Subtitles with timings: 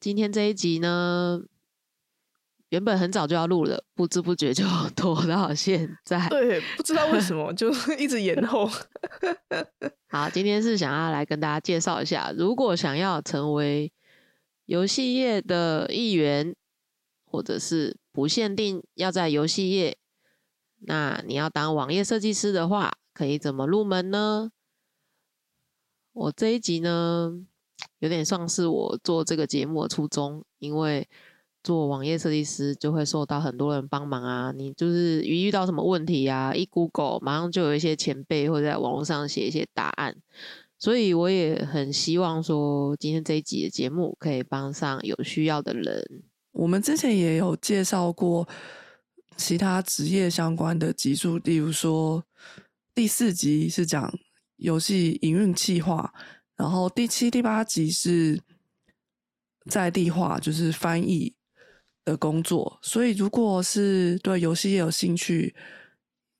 [0.00, 1.42] 今天这一集呢，
[2.68, 4.64] 原本很早就要录了，不知不觉就
[4.94, 6.28] 拖到现在。
[6.28, 7.68] 对，不知道为什么就
[7.98, 8.70] 一直延后。
[10.06, 13.92] 好，今天是想要来跟大家介绍一下，如果想要成为
[14.66, 16.54] 游戏业的一员，
[17.24, 19.98] 或者是不限定要在游戏业，
[20.82, 24.52] 那你要当网页设计师的话，可以怎么入门呢？
[26.12, 27.44] 我这一集呢。
[28.00, 31.08] 有点像是我做这个节目的初衷，因为
[31.62, 34.52] 做网页设计师就会受到很多人帮忙啊。
[34.56, 40.16] 你就是一遇到什么问题啊，一 Google 马上就有一些前辈会在网络上写一些答案。
[40.78, 46.22] 所以我也很希望说，今天这一集的节目可以帮上有需要的人。
[46.52, 48.48] 我们之前也有介绍过
[49.36, 52.22] 其他职业相关的集数，例如说
[52.94, 54.12] 第四集是讲
[54.56, 56.14] 游戏营运计划。
[56.58, 58.42] 然后第七、第八集是
[59.70, 61.34] 在地化，就是翻译
[62.04, 62.78] 的工作。
[62.82, 65.54] 所以，如果是对游戏也有兴趣，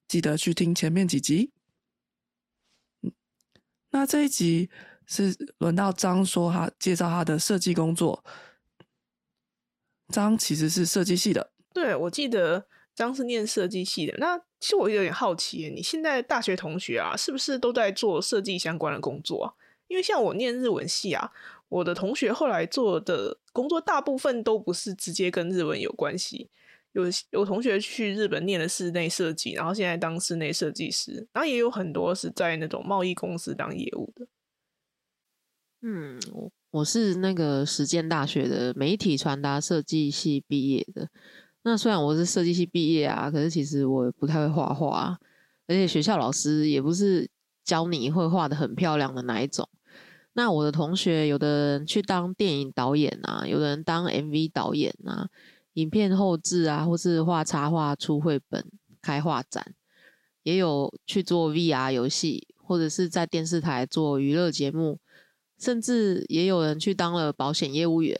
[0.08, 1.52] 记得去听前面几集。
[3.90, 4.68] 那这一集
[5.06, 8.24] 是轮到张说他介绍他的设计工作。
[10.08, 14.16] 张其实是设计系的，对我记得张是念设计系的。
[14.18, 19.56] 那其实我有点好奇，你现在大学同学啊，是不是都在做设计相关的工作？
[19.88, 21.30] 因为像我念日文系啊，
[21.68, 26.48] 我的同学后来做的工作大部分都不是直接跟日文有关系。
[26.92, 34.26] 有有同学去日本念了室内设计，然后现在当室内设计师，然后也有很多是在那种贸易公司当业务的。
[35.82, 41.08] 嗯，我我是那个实践大学的媒体传达设计系毕业的。
[41.62, 45.16] 那虽然我是设计系毕业啊，可是其实我不太会画画，
[45.66, 47.28] 而且学校老师也不是
[47.64, 49.68] 教你会画的很漂亮的那一种。
[50.38, 55.28] 那我的同学，有的人去当电影导演啊，有的人当 MV 导演啊，
[55.72, 58.64] 影片后置啊，或是画插画、出绘本、
[59.02, 59.74] 开画展，
[60.44, 65.00] 也有去做 VR 游戏，或者是在电视台做娱乐节目，
[65.58, 68.16] 甚至也有人去当了保险业务员。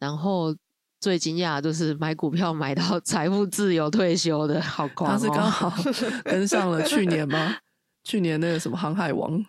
[0.00, 0.56] 然后
[0.98, 5.12] 最惊讶就是买股票买到财富自由退休的，好狂！
[5.12, 5.72] 他是刚好
[6.26, 7.58] 跟上了去年吗？
[8.02, 9.40] 去年那个什么航海王。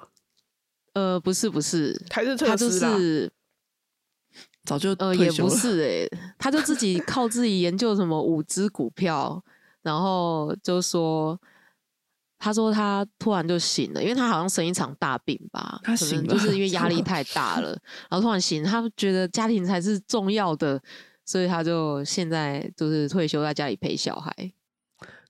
[0.93, 2.23] 呃，不是不是，他
[2.55, 3.31] 就是
[4.63, 9.43] 早就呃也不是哎，他就自己 靠自己研究什么五只股票，
[9.81, 11.39] 然后就说，
[12.37, 17.69] 他说他突然就醒了，因为他好像生一场大病吧，他醒就是因为 压力太大了，
[18.09, 20.81] 然后突然醒，他觉得家庭才是重要的，
[21.25, 24.31] 所以他就现在就是退休在家里陪小孩。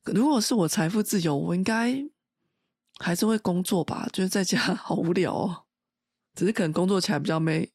[0.05, 2.05] 如果是我财富自由，我应该。
[3.03, 5.65] 还是会工作吧，就是在家 好无聊哦。
[6.35, 7.69] 只是可能工作起来比较没，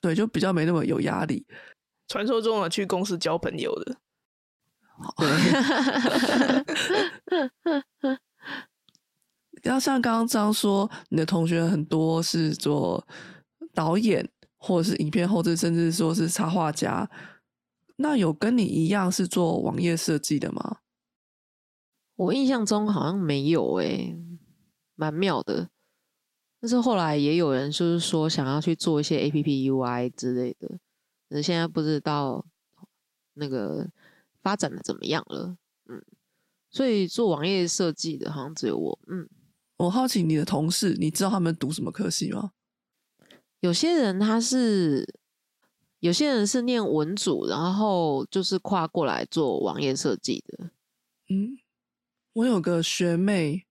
[0.00, 1.46] 对，就比较没那么有压力。
[2.08, 3.96] 传说中的去公司交朋友的，
[8.02, 8.18] 对。
[9.62, 13.06] 要像刚刚这样说，你的同学很多是做
[13.72, 14.28] 导演，
[14.58, 17.08] 或者是影片后置，甚至说是插画家。
[17.96, 20.78] 那有跟你一样是做网页设计的吗？
[22.16, 24.18] 我印象中好像没有诶。
[25.02, 25.68] 蛮妙的，
[26.60, 30.68] 但是后来也有人就是说想要去做一些 A P P U I 之类的，
[31.28, 32.46] 可是现在不知道
[33.34, 33.90] 那个
[34.40, 35.56] 发展的怎么样了。
[35.86, 36.00] 嗯，
[36.70, 38.96] 所以做网页设计的好像只有我。
[39.08, 39.28] 嗯，
[39.78, 42.52] 我好奇你的同事，你知道他们读什么科系吗？
[43.58, 45.04] 有些人他是，
[45.98, 50.70] 有些人是念文组，然后就是跨过来做网页设计的。
[51.28, 51.58] 嗯，
[52.34, 53.66] 我有个学妹。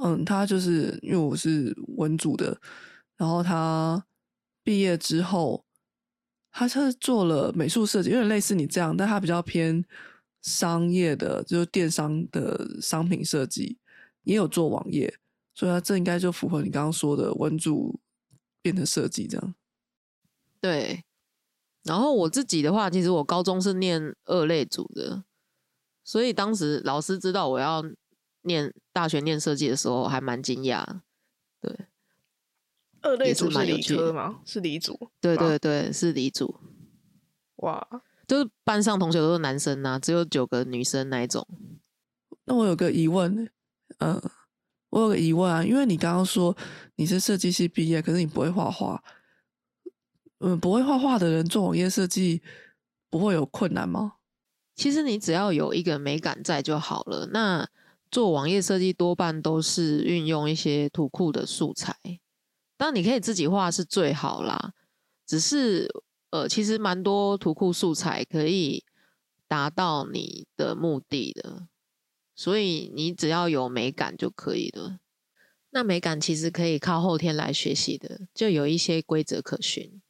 [0.00, 2.60] 嗯，他就是因为我是文组的，
[3.16, 4.04] 然后他
[4.62, 5.64] 毕业之后，
[6.52, 9.84] 他是做了美术设计，有点类似你这样，但他比较偏
[10.40, 13.76] 商业的，就是电商的商品设计，
[14.22, 15.12] 也有做网页，
[15.52, 17.98] 所以他这应该就符合你刚刚说的文组
[18.62, 19.54] 变成设计这样。
[20.60, 21.02] 对，
[21.82, 25.24] 然后我自己的话，其实我高中是念二类组的，
[26.04, 27.82] 所以当时老师知道我要。
[28.48, 30.84] 念大学念设计的时候还蛮惊讶，
[31.60, 31.86] 对，
[33.02, 34.40] 二类组是理科吗？
[34.44, 35.10] 是理组？
[35.20, 36.58] 对对对，是理组。
[37.56, 37.86] 哇，
[38.26, 41.46] 就是班上同学都是男生呐、只有九个女生那一种。
[42.46, 43.48] 那我有个疑问，
[43.98, 44.20] 嗯，
[44.90, 46.56] 我有个疑问啊，因为你刚刚说
[46.96, 49.00] 你是设计系毕业，可是你不会画画，
[50.40, 52.42] 嗯，不会画画的人做网页设计
[53.08, 54.14] 不会有困难吗？
[54.76, 57.26] 其实你只要有一个美感在就好了。
[57.32, 57.68] 那
[58.10, 61.94] 做网页设计多半都是运用一些图库的素材，
[62.76, 64.72] 当然你可以自己画是最好啦。
[65.26, 65.88] 只是
[66.30, 68.84] 呃，其实蛮多图库素材可以
[69.46, 71.68] 达到你的目的的，
[72.34, 74.98] 所以你只要有美感就可以了。
[75.70, 80.00] 那美感其实可以靠后天来学习的，就有一些规则可循。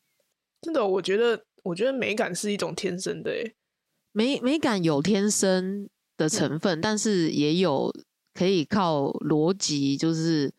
[0.61, 3.55] 真的，我觉得我觉得美感是一种天生的诶。
[4.13, 7.91] 美美感有天生的成分，但是也有
[8.35, 10.53] 可以靠逻辑，就是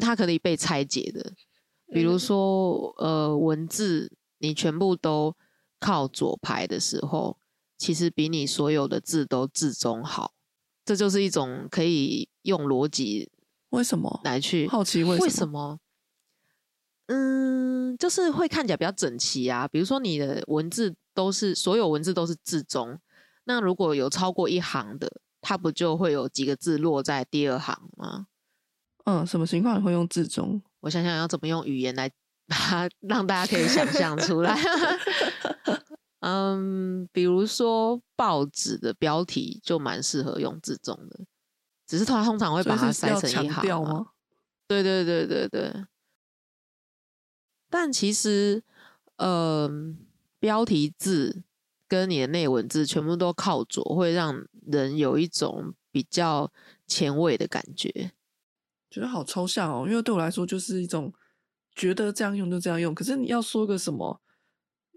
[0.00, 1.34] 它可以被拆解的。
[1.92, 5.36] 比如嗯说，呃，文字你全部都
[5.78, 7.36] 靠左排的时候，
[7.76, 10.32] 其实比你所有的字都字中好。
[10.84, 13.30] 这就是一种可以用逻辑
[13.70, 14.20] 为什么？
[14.24, 15.80] 来去好奇为什么？
[17.06, 19.66] 嗯，就是会看起来比较整齐啊。
[19.68, 22.98] 比如说你的文字都是所有文字都是字中，
[23.48, 28.26] 那如果有超过一行的，它不就会有几个字落在第二行吗？
[29.04, 30.60] 嗯，什么情况你会用字中？
[30.80, 32.08] 我想想要怎么用语言来
[32.48, 34.58] 把它让大家可以想象出来。
[36.20, 41.20] 嗯，比如说报纸的标题就蛮适合用字中的，
[41.86, 44.06] 只是它通常会把它塞成一行？
[44.66, 45.86] 对对对对对。
[47.70, 48.64] 但其实，
[49.18, 49.70] 呃，
[50.40, 51.44] 标题字
[51.88, 56.52] 跟你的内文字全部都靠左，会让人有一种比较
[56.86, 58.12] 前卫的感觉。
[58.90, 61.12] 觉得好抽象哦，因为对我来说就是一种
[61.74, 64.20] 觉得这样用就这样用，可是你要说个什么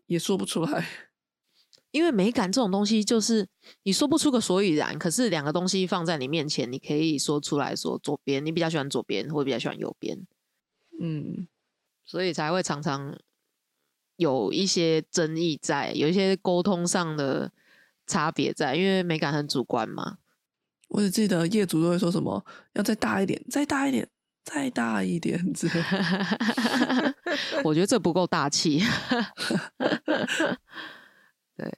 [0.06, 0.88] 也说不出来。
[1.92, 3.48] 因为美感这种东西，就是
[3.82, 10.28] 你说不出个所以然，可是两个东西放在你面前，你可以说出来说左边，你比较喜欢左边，或者比较喜欢右边，
[11.02, 11.48] 嗯，
[12.06, 13.18] 所以才会常常
[14.20, 17.50] 有一些争议在，有一些沟通上的
[18.06, 20.18] 差别在，因为美感很主观嘛。
[20.90, 24.10] 我只记得业主都会说什么要再大一点，再大一点，
[24.44, 25.82] 再大一点之类。
[27.64, 28.84] 我觉得这不够大气。
[31.56, 31.78] 对，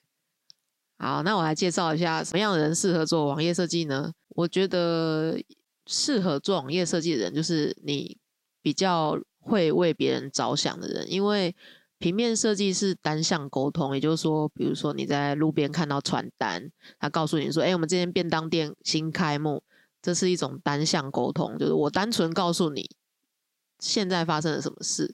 [0.97, 4.11] 好，那我来介绍一下什么样的人适合做网页设计呢？
[4.29, 5.37] 我觉得
[5.85, 8.17] 适合做网页设计的人，就是你
[8.63, 11.55] 比较会为别人着想的人，因为
[12.01, 19.63] 平面设计是单向沟通，也就是说，比如说你在路边看到传单，他告诉你说：“哎、我们这间便当店新开幕。”
[20.01, 22.89] 这是一种单向沟通，就是我单纯告诉你
[23.77, 25.13] 现在发生了什么事。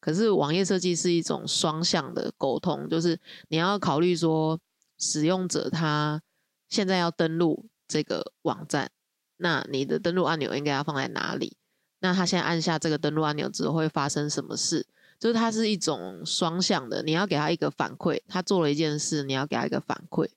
[0.00, 4.60] 可是网页设计是一种双向的沟通，就是你要考虑说
[4.98, 6.20] 使用者他
[6.68, 8.90] 现在要登录这个网站，
[9.38, 11.56] 那你的登录按钮应该要放在哪里？
[12.00, 14.86] 那他现在按下这个登录按钮之后会发生什么事？
[15.18, 20.28] 就是它是一种双向的，你要给他一个反馈，他做了一件事，你要给他一个反馈。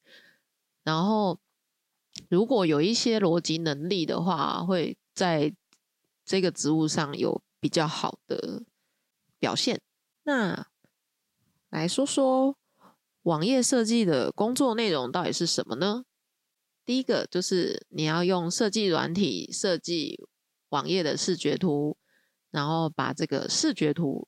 [0.83, 1.39] 然后，
[2.29, 5.53] 如果有一些逻辑能力的话，会在
[6.25, 8.63] 这个职务上有比较好的
[9.37, 9.79] 表现。
[10.23, 10.65] 那
[11.69, 12.57] 来说说
[13.23, 16.03] 网页设计的工作内容到底是什么呢？
[16.83, 20.27] 第一个就是你要用设计软体设计
[20.69, 21.95] 网页的视觉图，
[22.49, 24.27] 然后把这个视觉图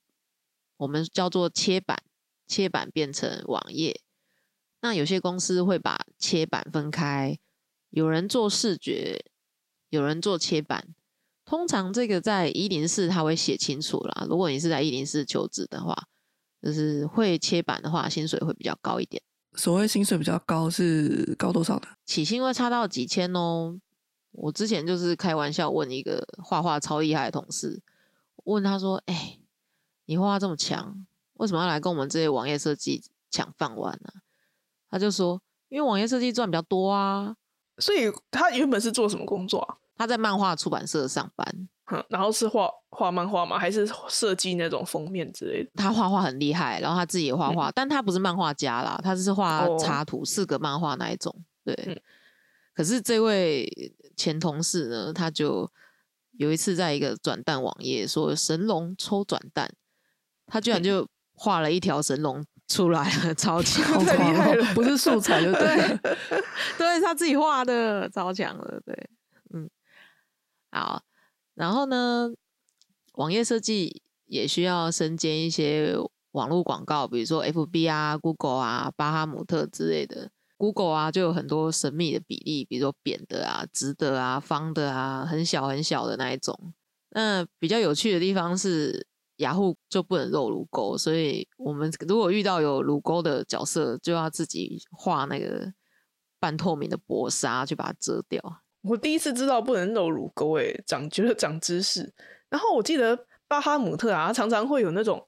[0.77, 2.03] 我们叫做切板，
[2.47, 4.01] 切板变成网页。
[4.81, 7.37] 那有些公司会把切板分开，
[7.89, 9.23] 有人做视觉，
[9.89, 10.93] 有人做切板。
[11.45, 14.25] 通常这个在一零四他会写清楚啦。
[14.29, 16.07] 如果你是在一零四求职的话，
[16.61, 19.21] 就是会切板的话，薪水会比较高一点，
[19.53, 21.87] 所谓薪水比较高是高多少的？
[22.05, 23.77] 起薪会差到几千哦。
[24.31, 27.81] 我之前就是开玩笑问一个画画超厉害的同事，
[28.45, 29.37] 问他说：“哎、
[30.13, 31.03] 你画画这么强，
[31.37, 34.13] 为什么要来跟我们这些网页设计抢饭碗呢、
[34.91, 37.35] 他就说：“因为网页设计赚比较多啊。
[37.79, 43.57] 所以他原本是做什么工作啊？”他在漫画出版社上班，哼，然后是画画漫画吗？
[43.57, 45.71] 还是设计那种封面之类的？
[45.75, 51.35] 他画画很厉害，然后他自己也画画，但他不是漫画家啦，他是画哦插图、四个漫画那一种。
[51.65, 51.99] 对，嗯
[52.75, 53.67] 可是这位
[54.15, 55.71] 前同事呢，他就
[56.37, 59.71] 有一次在一个转蛋网页说神龙抽转蛋，
[60.47, 65.97] 他居然就画了一条神龙出来了，超强， 太厉狂哦害了不是素材就对了。
[66.77, 69.09] 对他自己画的，超强的，对，
[69.53, 69.69] 嗯，
[70.71, 71.01] 好，
[71.55, 72.31] 然后呢，
[73.13, 75.95] 网页设计也需要身兼一些
[76.31, 80.29] 网络广告，比如说 FB 啊、Google 啊、巴哈姆特之类的。
[80.55, 86.73] Google 啊，就有很多神秘的比例，比如说扁的啊、直的啊、方的啊、很小很小的那一种。
[87.09, 89.05] 那比较有趣的地方是，
[89.37, 95.71] 雅虎就不能露乳沟，所以我们如果遇到有乳沟的角色，就要自己画那个
[96.39, 98.41] 半透明的薄纱去把它遮掉。
[98.81, 102.13] 我第一次知道不能露乳沟，哎，长觉得长知识。
[102.49, 105.27] 然后我记得巴哈姆特啊，常常会有那种，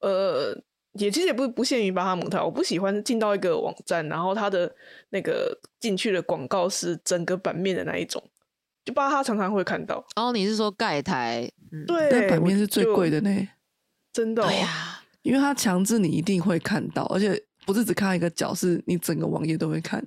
[0.00, 0.62] 呃。
[0.94, 4.74] 也其实也不不限于巴哈姆特，我不喜欢进到一个网站，然后它的
[5.10, 8.20] 那个进去的广告是整个版面的那一种，
[8.84, 10.04] 就巴哈常常会看到。
[10.16, 11.50] 哦，你是说盖台？
[11.86, 13.48] 对，但版面是最贵的呢，
[14.12, 14.42] 真的。
[14.42, 20.04] 对呀，因为它强制你一定会看到，而且不是只看一个角，是你整个网页都会看。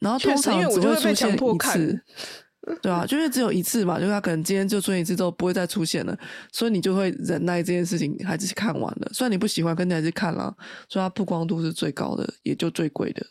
[0.00, 2.02] 然后通常只会出现一次。
[2.80, 6.18] 对啊，就因为只有一次嘛，就是他可能今天就出现一次之后不会再出现了，
[6.50, 9.10] 所以你就会忍耐这件事情，还是看完了。
[9.12, 10.56] 虽然你不喜欢，可你还是看了。
[10.88, 13.22] 所以它曝光度是最高的，也就最贵的。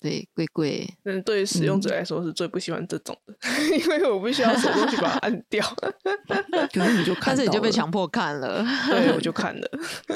[0.00, 0.86] 对，贵贵。
[1.04, 3.34] 嗯，对使用者来说是最不喜欢这种的，
[3.76, 5.66] 因为我不需要手动去把它按掉。
[6.72, 8.64] 可是你就 看，但是你就被强迫看了。
[8.88, 9.68] 对，我就看了。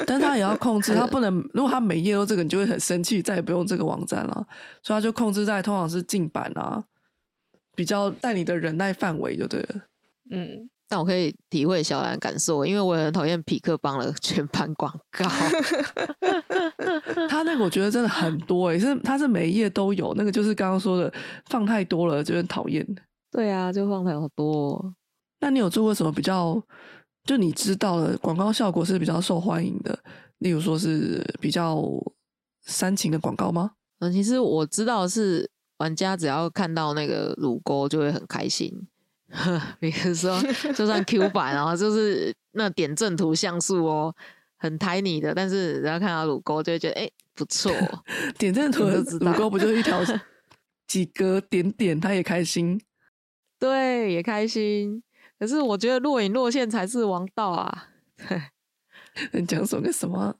[0.05, 1.33] 但是他也要控制，他不能。
[1.53, 4.45] 如果他每页都这个，你就会很生气，再也不用这个网站了。
[4.83, 6.83] 所以他就控制在通常是禁版啊。
[7.73, 9.81] 比较在你的忍耐范围就对了，
[10.29, 15.25] 嗯，但我可以体会小兰感受，因为我也很讨厌匹克帮的全盘广告。
[17.29, 21.13] 他那个我觉得真的很多诶，是他是每一页都有，那个就是刚刚说的
[21.45, 22.85] 放太多了，就很讨厌。
[23.31, 24.93] 对啊，就放太多。
[25.39, 26.61] 那你有做过什么比较？
[27.23, 29.97] 就你知道的广告效果是比较受欢迎的，
[30.39, 31.81] 例如说是比较
[32.65, 33.71] 煽情的广告吗？
[33.99, 35.49] 嗯，其实我知道是。
[35.77, 38.71] 玩家只要看到那个乳沟就会很开心，
[39.79, 40.41] 比如说
[40.75, 44.13] 就算 Q 版，然后就是那点阵图像素哦，
[44.57, 47.71] 很 tiny 的，但是然后看到乳沟就会觉得哎不错。
[48.37, 50.01] 点阵图的乳沟不就是一条
[50.85, 52.81] 几个点点，他也开心，
[53.57, 55.01] 对，也开心。
[55.39, 57.87] 可是我觉得若隐若现才是王道啊！
[59.31, 60.35] 你讲什么什么？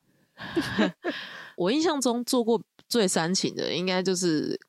[1.55, 4.60] 我印象中做过最煽情的，应该就是。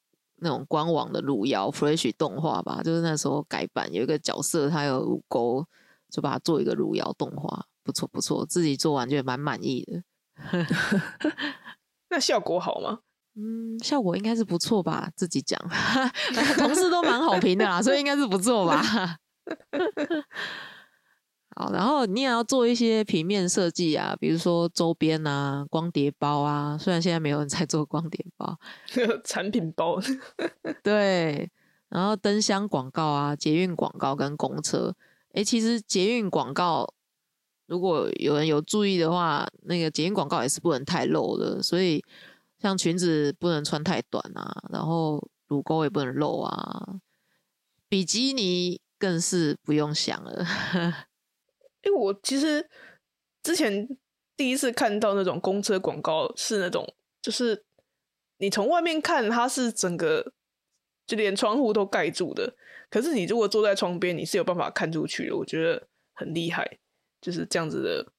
[0.42, 5.64] 那种官网的路遥 Flash 动画吧，就是那时候改版有一个角色，他有乳沟，
[6.10, 10.02] 就把它做一个路遥动画，不错不错，自己做完觉得蛮满意的。
[12.10, 12.98] 那效果好吗？
[13.34, 15.58] 嗯，效果应该是不错吧，自己讲，
[16.58, 18.82] 同事都蛮好评的啦，所以应该是不错吧。
[21.54, 26.78] 好，然后你也要做一些平面设计啊，比如说周边啊、光碟包啊。
[26.78, 28.58] 虽然现在没有人在做光碟包，
[29.24, 30.00] 产品包。
[30.82, 31.50] 对，
[31.90, 34.94] 然后灯箱广告啊、捷运广告跟公车。
[35.34, 36.86] 哎，其实捷运广告，
[37.66, 41.62] 如果有人有注意的话，那个捷运广告也是不能太露的。
[41.62, 42.02] 所以
[42.60, 46.86] 像裙子不能穿太短啊，然后乳沟也不能露啊，
[47.90, 50.46] 比基尼更是不用想了。
[51.84, 52.68] 因为我其实
[53.42, 53.88] 之前
[54.36, 56.86] 第一次看到那种公车广告是那种，
[57.20, 57.64] 就是
[58.38, 60.32] 你从外面看它是整个
[61.06, 62.54] 就连窗户都盖住的，
[62.90, 65.36] 可是你如果坐在窗边，你是有办法看出去的。
[65.36, 66.78] 我觉得很厉害，
[67.20, 68.12] 就是这样子的。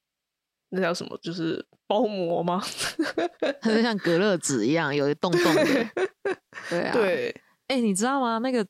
[0.70, 1.16] 那叫什么？
[1.22, 2.60] 就是包膜吗？
[3.60, 5.62] 它 就像隔热纸一样，有一洞洞的。
[6.68, 6.92] 对啊。
[6.92, 7.40] 对。
[7.68, 8.38] 哎，你知道吗？
[8.38, 8.66] 那个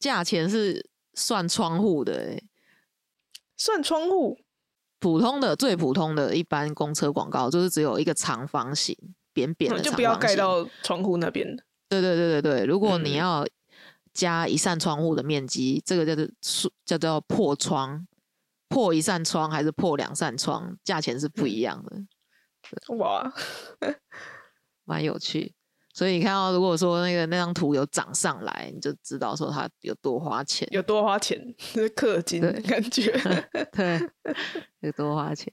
[0.00, 2.42] 价钱是算窗户的哎。
[3.60, 4.40] 算窗户，
[5.00, 8.96] 普通的最普通的一般公车广告就是只有一个长方形
[9.34, 11.46] 扁扁的，就不要盖到窗户那边。
[11.90, 13.46] 对对对对对，如果你要
[14.14, 16.26] 加一扇窗户的面积，这个叫做
[16.86, 18.06] 叫做破窗，
[18.70, 22.96] 破一扇窗还是破两扇窗，价钱是不一样的。
[22.96, 23.30] 哇，
[24.84, 25.54] 蛮有趣。
[26.00, 33.12] 所以你看到，如果说那个那张图有涨上来，你就知道说他有多花钱，有多花钱，是氪金的感觉，
[33.70, 34.00] 对，
[34.80, 35.52] 有多花钱。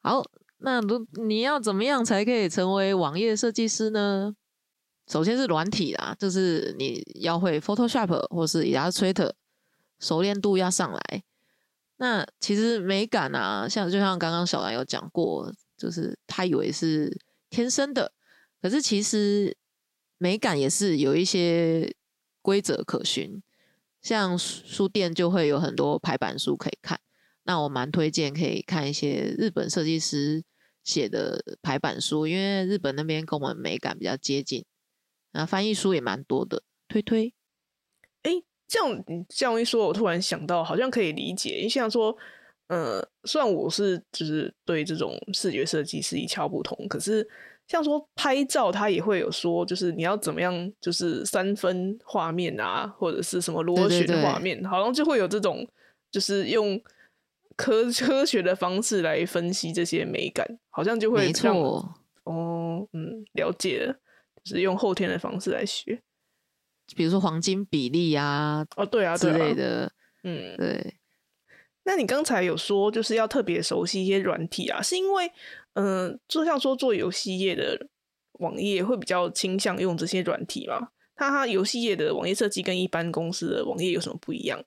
[0.00, 0.22] 好，
[0.58, 4.32] 那如你要怎么样才可以成为网页设计师呢？
[5.08, 9.32] 首先是软体啦，就是你要会 Photoshop 或是 Illustrator，
[9.98, 11.24] 熟练度要上来。
[11.96, 17.18] 那其实美感啊，像就像刚刚小兰有讲过，就是他以为是
[17.50, 18.12] 天生的。
[18.66, 19.56] 可是其实
[20.18, 21.94] 美感也是有一些
[22.42, 23.40] 规则可循，
[24.02, 26.98] 像书店就会有很多排版书可以看。
[27.44, 30.42] 那我蛮推荐可以看一些日本设计师
[30.82, 34.64] 写的排版书，因为日本那边跟我们美感比较接近。
[35.30, 37.32] 那翻译书也蛮多的，推推。
[38.22, 38.32] 哎，
[38.66, 41.60] 这样这样一说，我突然想到，好像可以理解。
[41.62, 42.16] 你像说，
[42.66, 47.24] 呃，虽然我是就是对这种视觉设计是一窍不通，可是
[47.68, 55.66] 像说拍照，它也会有说，就是你要怎么样，就是三分画面啊，或者是什么螺旋画面，好像就会有这种，
[56.10, 56.80] 就是用
[57.56, 61.94] 科 科学的方式来分析这些美感，好像就会没错。
[62.24, 63.92] 哦，嗯，了解了，
[64.44, 66.00] 就是用后天的方式来学，
[66.94, 69.90] 比如说黄金比例啊，哦，对啊，之类的，
[70.22, 70.94] 嗯，对。
[71.84, 75.30] 那你刚才有说，就是要特别熟悉一些软体啊，是因为，
[75.76, 77.88] 嗯，就像说做游戏业的
[78.40, 80.88] 网页会比较倾向用这些软体吗？
[81.14, 84.62] 它游戏业的网页设计跟一般公司的网页有什么不一样？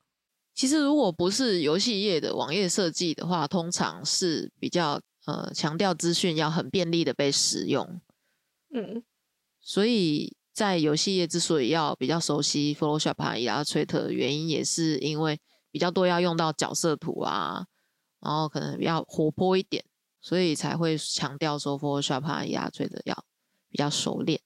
[0.54, 8.02] 其实如果不是游戏业的网页设计的话，通常是比较呃强调资讯要很便利的被使用，
[8.74, 9.04] 嗯，
[9.60, 15.40] 所以在游戏业之所以要比较熟悉 Photoshop 和 Illustrator 的原因，也是因为。
[15.72, 17.64] 比较多要用到角色图啊，
[18.22, 19.86] 然后可能比较活泼一点，
[20.22, 23.26] 所以才会强调说 Photoshop 和 Illustrator 要
[23.70, 24.42] 比较熟练。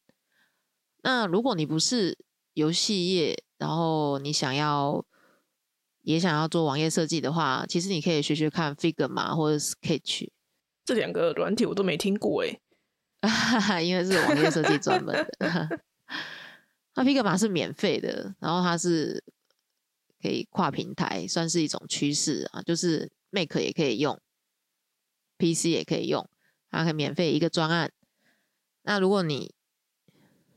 [1.02, 2.18] 那如果你不是
[2.54, 5.06] 游戏业，然后你想要
[6.02, 10.30] 也想要做网页设计的话，其实你可以学学看 Figma 或者 Sketch
[10.86, 12.44] 这两个软体，我都没听过
[13.22, 15.82] 哎， 因为是网页设计专门的。
[16.96, 19.24] 那 Figma 是免费的，然后它是。
[20.22, 22.62] 可以跨平台，算是一种趋势啊。
[22.62, 24.18] 就是 Mac 也可以用
[25.44, 26.30] ，PC 也可以用，
[26.72, 27.92] 它可以免费一个专案。
[28.84, 29.54] 那如果你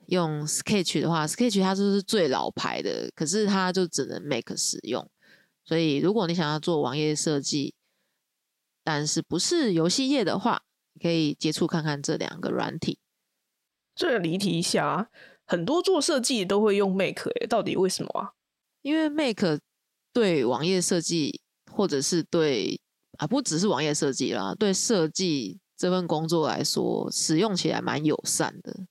[0.06, 5.10] 用 Sketch 的话，Sketch 它就是最老牌的，可是它就只能 Make 使用。
[5.64, 7.74] 所以如果你想要做网页设计，
[8.84, 10.62] 但是不是游戏业的话，
[11.02, 13.00] 可以接触看看这两个软体。
[13.96, 15.10] 这离题一下，
[15.44, 18.30] 很多做设计都会用 Make，哎，到底为什么啊？
[18.82, 19.58] 因为 Make
[20.12, 21.40] 对网页设计，
[21.72, 22.80] 或者是对
[23.18, 28.86] 啊，不只是网页设计啦，对设计这份工作来说，使用起来蛮友善的。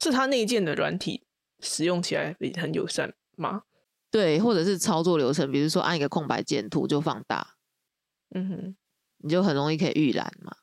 [0.00, 1.22] 是它内建的软体
[1.60, 3.62] 使用起来很友善吗？
[4.10, 7.54] 对，或者是操作流程，比如说按一个空白键，图就放大，
[8.34, 8.76] 嗯哼，
[9.18, 10.54] 你就很容易可以预览嘛。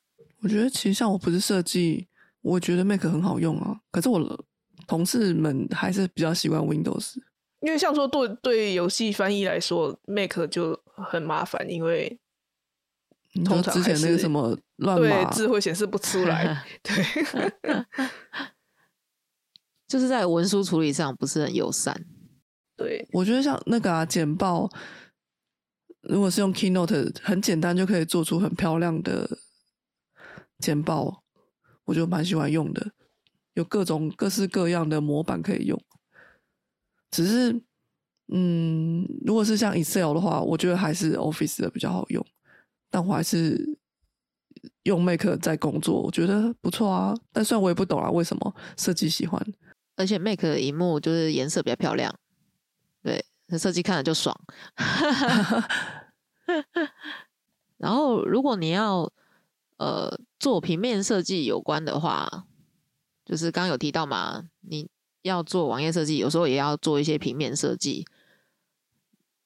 [0.41, 2.08] 我觉得其实像我不是设计，
[2.41, 4.45] 我觉得 Make 很好用啊，可是我
[4.88, 7.15] 同事们还是比较习惯 Windows。
[7.62, 12.19] 因为像说对对游戏翻译来说，Make 就很麻烦，因为
[13.46, 16.96] 通常之前那个什么乱码对字会显示不出来， 对，
[19.88, 22.06] 就是在文书处理上不是很友善。
[22.76, 24.70] 对，我觉得像那个啊简报，
[26.02, 29.38] 如果是用 Keynote，很简单就可以做出很漂亮的
[30.60, 31.24] 简报，
[31.86, 32.92] 我就蛮喜欢用的，
[33.54, 35.80] 有各种各式各样的模板可以用。
[37.12, 37.62] 只是，
[38.32, 42.26] 嗯，如果是像 Excel 的话，我觉得还是 Office 的比较好用。
[42.89, 43.78] 但我还是
[44.84, 47.15] 用 Make 在工作，我觉得不错啊。
[47.32, 49.41] 但虽然我也不懂啊，为什么设计喜欢？
[49.95, 52.13] 而且 Make 的荧幕就是颜色比较漂亮，
[53.02, 53.23] 对，
[53.58, 54.36] 设计看了就爽。
[57.78, 59.12] 然后，如果你要
[59.78, 62.45] 呃做平面设计有关的话，
[63.25, 64.89] 就是刚刚有提到嘛，你。
[65.21, 68.06] 要做网页设计，有时候也要做一些平面设计。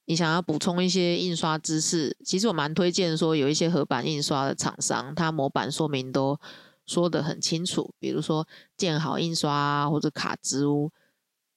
[0.06, 6.38] 你想要补充一些印刷知识，其实我蛮推荐说有一些合版印刷的厂商，它模板说明都
[6.86, 7.94] 说的很清楚。
[8.00, 10.92] 比如说建好印刷啊或者卡之屋，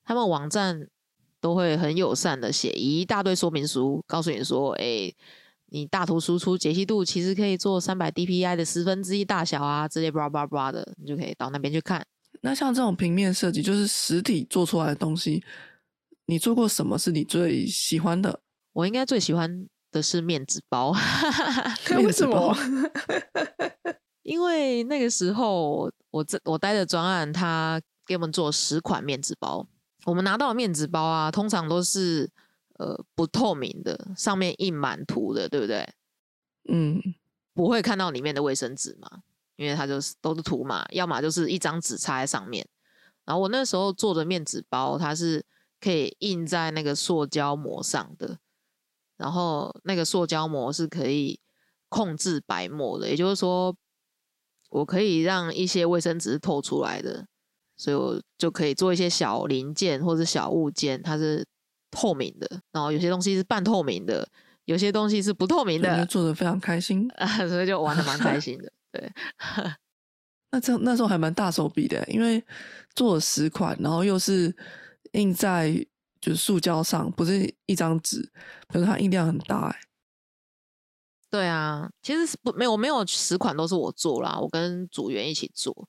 [0.05, 0.87] 他们网站
[1.41, 5.13] 都会很友善的写一大堆说明书，告诉你说：“哎，
[5.71, 12.07] 你大图输出解析度其实可以做三百 DPI 的十分之一大小啊，之类叭叭叭的，你就可以到那边去看。”
[12.43, 15.43] 那像这种平面设计，就是实体做出来的东西，
[16.27, 18.41] 你做过什么是你最喜欢的？
[18.73, 20.93] 我应该最喜欢的是面子 包。
[21.97, 22.55] 为什么？
[24.23, 29.67] 因为那个时候我这我待的专案，他给我们做十款面子包。
[30.05, 32.29] 我们拿到的面子包啊，通常都是
[32.79, 35.89] 呃不透明的，上面印满图的，对不对？
[36.69, 37.01] 嗯，
[37.55, 39.09] 不会看到里面的卫生纸嘛？
[39.55, 42.67] 因为它就是都是图嘛，要么就是一张纸插在上面。
[43.25, 45.45] 然后我那时候做的面纸包，它是
[45.87, 48.38] 可以印在那个塑胶膜上的，
[49.16, 51.38] 然后那个塑胶膜是可以
[51.88, 53.77] 控制白膜的，也就是说，
[54.70, 57.29] 我可以让一些卫生纸透出来的，
[57.77, 61.46] 所以我就可以做一些小零件或者小物件，它是
[61.88, 64.29] 透明的，然后有些东西是半透明的，
[64.64, 67.09] 有些东西是不透明的，做的非常开心，
[67.46, 68.72] 所以就玩的蛮开心的。
[68.90, 69.09] 对，
[70.51, 72.44] 那这那时候还蛮大手笔的，因为
[72.96, 74.53] 做了十款，然后又是
[75.12, 75.87] 印在
[76.21, 78.31] 就是塑胶上，不是一张纸，
[78.69, 79.81] 可是它印量很大哎。
[81.29, 85.88] 对啊，其实是不没有没有十款都是我做啦，我跟组员一起做，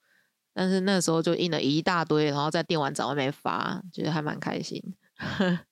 [0.54, 4.82] 但是那时候就印了一大堆，然后在电玩展外面发，觉得还蛮开心。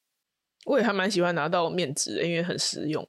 [0.65, 3.08] 我也还蛮喜欢拿到面纸，因为很实用。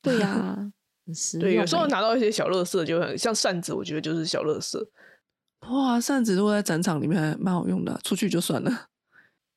[0.00, 0.56] 对呀、
[1.06, 4.90] 很实对，有时候拿到一些小乐色就很像扇子，我觉得就是小乐色。
[5.68, 8.88] 哇，扇子如果在展场里面还蛮好用的啊、出去就算了。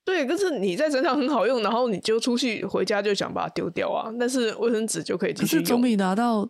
[0.06, 4.14] 对，可是你在身上很好用，然后你就出去回家就想把它丢掉啊。
[4.20, 5.64] 但是卫生纸就可以继续用。
[5.64, 6.48] 可是总比拿到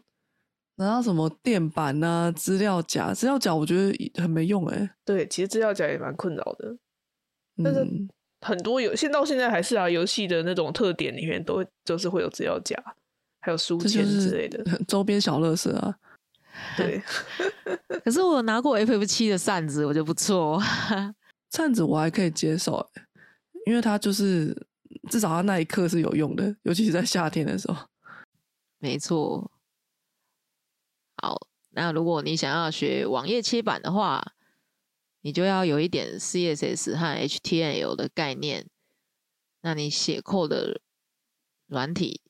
[0.76, 6.76] 拿到什么垫板啊、资料夹，资料夹我觉得很没用哎、对，其实资料夹也蛮困扰的。
[7.64, 8.10] 但是嗯，
[8.42, 12.76] 很多游现到现在还是啊，游戏的那种特点里面都就是会有资料夹，
[13.40, 14.62] 还有书签之是类的。
[14.86, 15.96] 周边小乐色啊。
[16.76, 17.02] 对，
[18.04, 20.62] 可是我有拿过 FF 七的扇子，我觉得不错。
[21.52, 23.02] 扇子我还可以接受、欸，
[23.66, 24.56] 因为它就是
[25.10, 27.88] 至少它那一刻是有用的，尤其是在夏天的时候。
[28.80, 29.52] 没错。
[31.22, 34.34] 好，那如果你想要学网页切板的话，
[35.22, 38.68] 你就要有一点 CSS 和 HTML 的概念。
[39.62, 40.82] 那你写 code 的
[41.66, 42.22] 软体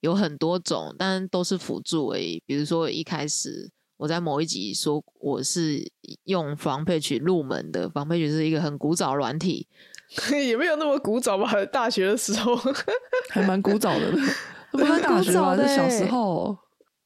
[0.00, 2.42] 有很多种，但都是辅助而已。
[2.44, 5.92] 比如说一开始我在某一集说我是
[6.24, 9.68] 用防配曲入门的，防配曲是一个很古早软体，
[10.32, 11.52] 也没有那么古早吧？
[11.66, 12.54] 大学的时候，
[13.30, 14.18] 还蛮古早的呢，
[14.72, 15.38] 不是蛮大学吧？
[15.40, 16.56] 古早的是小时欸候。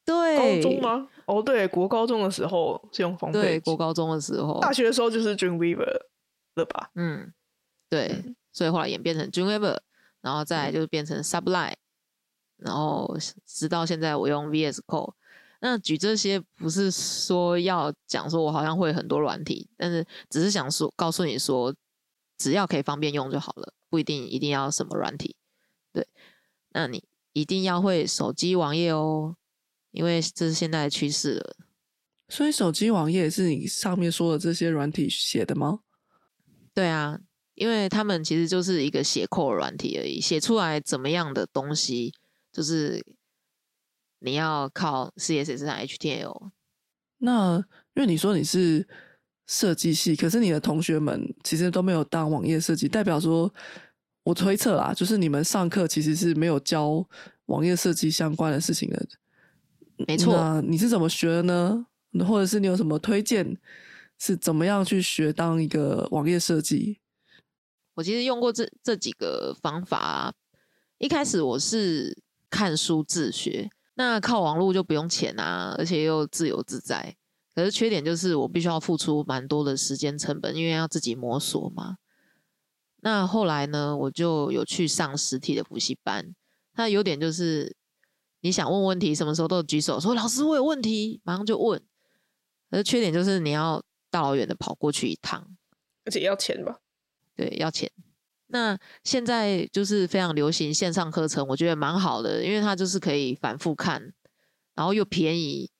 [0.03, 0.81] 对，高中？
[0.81, 1.07] 吗？
[1.25, 5.85] 哦，对，国高中的时候是用防对，国高中的时候，大学的时候就是 Dreamweaver
[6.55, 6.89] 了吧？
[6.95, 7.31] 嗯，
[7.87, 9.77] 对，所以后来演变成 Dreamweaver，
[10.21, 11.75] 然后再来就是变成 Sublime，
[12.57, 15.13] 然后直到现在我用 VS Code。
[15.61, 21.73] 那举这些不是说要讲说我好像会很多软体，但是只是想说告诉你说，
[22.41, 25.35] 只要可以方便用就好了，不一定一定要什么软体。
[25.93, 26.07] 对，
[26.69, 29.35] 那你一定要会手机网页哦，
[29.91, 31.55] 因为这是现在的趋势了。
[32.27, 35.81] 所以手机网页是你上面说的这些软体写的吗？
[36.73, 37.19] 对啊，
[37.53, 42.13] 因为他们其实就是一个写扣软体而已，写出来怎么样的东西，
[42.51, 43.05] 就是
[44.19, 46.51] 你要靠 CSS 和 HTML。
[47.17, 47.57] 那
[47.93, 48.87] 因为你说你是
[49.51, 53.53] 设计系，可是你的同学们其实都没有当网页设计，代表说，
[54.23, 57.05] 我推测啦，就是你们上课其实是没有教
[57.47, 59.05] 网页设计相关的事情的。
[60.07, 61.85] 没错那你是怎么学的呢？
[62.25, 63.57] 或者是你有什么推荐，
[64.17, 67.01] 是怎么样去学当一个网页设计？
[67.95, 70.33] 我其实用过这这几个方法、啊，
[70.97, 72.17] 一开始我是
[72.49, 77.17] 看书自学，那靠网络就不用钱啊，而且又自由自在。
[77.53, 81.97] 可是缺点就是我必须要付出蛮多的时间成本，因为要自己摸索嘛。
[83.03, 86.33] 那后来呢，我就有去上实体的补习班。
[86.73, 87.75] 它优点就是
[88.41, 91.81] 你想问问题，什么时候都举手说老师我有问题，马上就问。
[92.69, 95.45] 可是缺点就是你要大老远的跑过去一趟，
[96.05, 96.79] 而且要钱吧？
[97.35, 97.91] 对，要钱。
[98.47, 104.13] 那现在就是非常流行线上课程，我觉得蛮好的，因为它就是可以反复看，
[104.75, 105.71] 然后又便宜，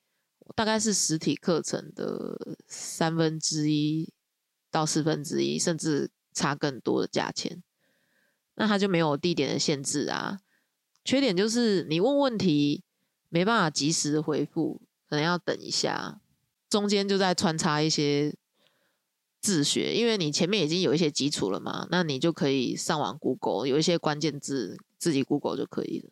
[0.55, 4.11] 大概是实体课程的三分之一
[4.69, 7.61] 到四分之一，甚至差更多的价钱。
[8.55, 10.39] 那它就没有地点的限制啊。
[11.03, 12.83] 缺点就是你问问题
[13.29, 16.21] 没办法及时回复，可能要等一下，
[16.69, 18.35] 中间就在穿插一些
[19.39, 26.11] 自学，因为你前面已经有一些基础了嘛，那你就可以上网 Google，有一些关键字自己 Google 就可以了。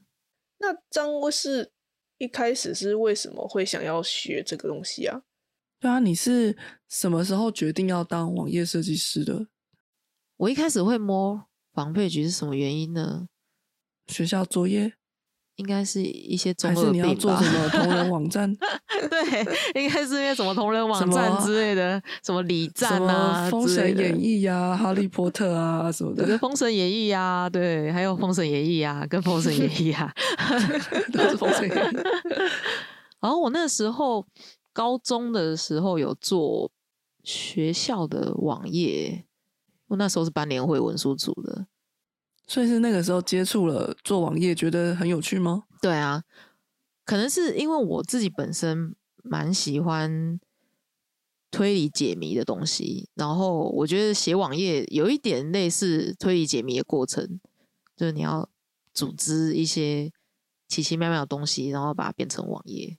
[0.58, 1.72] 那张威是
[2.20, 5.24] 一开始是为什么会想要学这个东西啊？
[5.80, 9.48] 对啊，你是什么时候决定要当网页设计师的？
[10.36, 13.30] 我一开始会摸防配局是什么原因呢？
[14.08, 14.94] 学校作业，
[15.60, 17.14] 应该是一些中还是你要？
[17.16, 18.50] 做什么同人网站？
[18.56, 30.10] 对，应该是因为什么同人网站之类的，什么礼什站啊《封神演义》呀、《哈利波特》啊什么对，的，《封神演义》啊，对，还有《封神演义》啊，跟《封神演义》啊
[31.12, 31.98] 都是《封神演义》。
[33.20, 34.26] 然后我那时候
[34.72, 36.72] 高中的时候有做
[37.26, 39.26] 学校的网页，
[39.90, 41.68] 我那时候是班联会文书组的。
[42.50, 45.66] 所以是那个时候接触了做网页，觉得很有趣吗？
[45.80, 46.24] 对啊，
[47.06, 50.40] 可能是因为我自己本身蛮喜欢
[51.52, 57.40] 推理解谜的东西，然后我觉得写网页有一点类似推理解谜的过程，
[57.96, 58.50] 就是你要
[58.96, 60.12] 组织一些
[60.68, 62.98] 奇奇妙妙的东西，然后把它变成网页。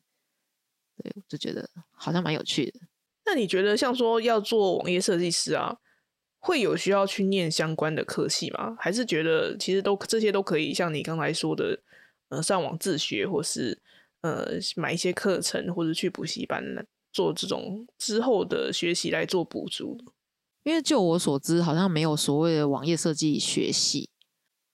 [1.02, 2.78] 对，我就觉得好像蛮有趣的。
[3.26, 5.76] 那你觉得像说要做网页设计师啊，
[6.40, 8.74] 会有需要去念相关的科系吗？
[8.78, 11.78] 还是觉得其实都这些都可以，像你刚才说的，
[12.30, 13.78] 呃，上网自学或是
[14.22, 16.62] 呃买一些课程或者去补习班
[17.12, 19.98] 做这种之后的学习来做补助。
[20.62, 24.10] 因为就我所知，好像没有所谓的网页设计学系。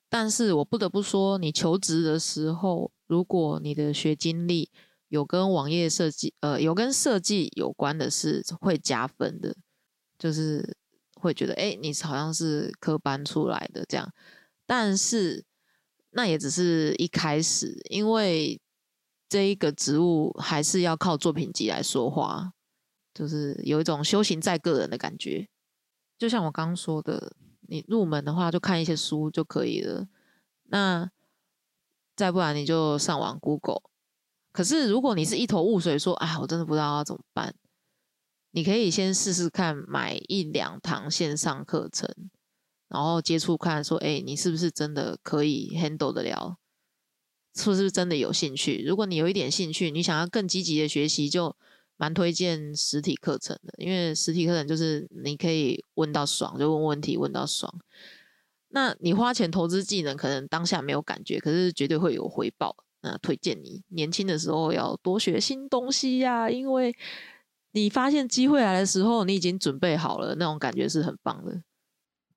[0.09, 4.71] 但是我不得不说，你求职的时候，如果你的学经历
[5.09, 9.55] 有跟网页设计，呃，有跟设计有关的是会加分的，
[10.19, 10.77] 就是
[11.21, 14.13] 会觉得，哎，你好像是科班出来的这样。
[14.67, 15.45] 但是
[16.11, 18.61] 那也只是一开始，因为
[19.29, 22.53] 这一个职务还是要靠作品集来说话，
[23.13, 25.49] 就是有一种修行在个人的感觉。
[26.19, 27.33] 就像我刚刚说的，
[27.69, 30.07] 你入门的话就看一些书就可以了。
[30.65, 31.11] 那
[32.15, 33.83] 再不然你就上网 Google。
[34.53, 37.55] 可是如果你是一头雾水，说啊，我真的不知道要怎么办，
[38.57, 42.09] 你可以先试试看买一两堂线上课程，
[42.89, 46.57] 然后接触看，说哎，你是不是真的可以 handle 得了？
[47.55, 48.83] 是不是真的有兴趣？
[48.87, 51.55] 如果你有一点兴趣，你想要更积极的学习，就。
[51.99, 57.75] 蛮推荐实体课程的，因为实体课程就是你可以问到爽，就问问题问到爽。
[58.69, 62.77] 那你花钱投资技能，可能当下没有感觉，可是绝对会有回报。
[63.01, 66.95] 那推荐你年轻的时候要多学新东西呀，因为
[67.77, 71.63] 你发现机会来的时候，你已经准备好了，那种感觉是很棒的。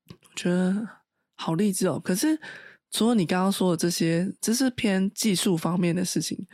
[0.09, 0.87] 我觉得
[1.35, 1.99] 好励志哦。
[2.03, 2.39] 可是
[2.91, 6.45] 除了你刚刚说的这些，这是偏技术方面的事情。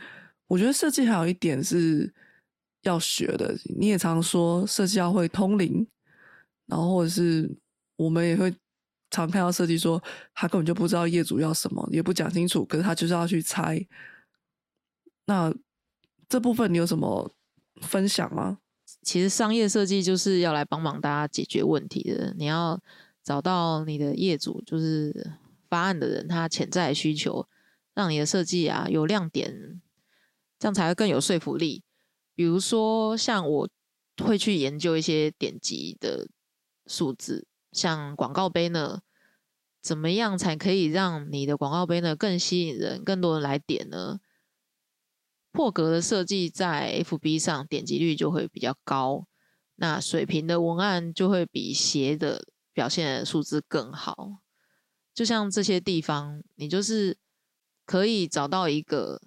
[0.46, 2.14] 我觉得设计还有一点是。
[2.82, 5.84] 要学的，你也常说设计要会通灵，
[6.66, 7.50] 然后或者是
[7.96, 8.54] 我们也会
[9.10, 10.00] 常看到设计说
[10.32, 13.84] 他根本就不知道业主要什么，也不讲清楚，可是他就是要去猜。
[15.24, 15.52] 那
[16.28, 17.28] 这部分你有什么
[17.80, 18.58] 分享吗？
[19.06, 22.82] 其实商业设计就是要来帮忙大家解决问题的，你要
[23.22, 25.30] 找到你的业主，就是
[25.70, 27.46] 发案的人，他潜在需求，
[27.94, 29.80] 让你的设计啊有亮点，
[30.58, 31.84] 这样才会更有说服力。
[32.34, 33.68] 比如说，像我
[34.24, 36.26] 会去研究一些点击的
[36.88, 39.02] 数字，像广告杯呢，
[39.80, 44.18] 怎么样才可以让你的广告杯呢更吸引人，更多人来点呢？
[45.56, 49.26] 破格的设计在 FB 上点击率就会比较高，
[49.76, 54.42] 那水平的文案就会比斜的表现的数字更好。
[55.14, 57.16] 就像这些地方，你就是
[57.86, 59.22] 可以找到一个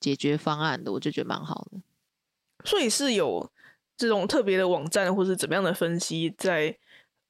[0.00, 1.82] 解决方案的，我就觉得蛮好的。
[2.64, 3.52] 所以是有
[3.98, 6.78] 这种特别的网站，或是怎么样的分析，在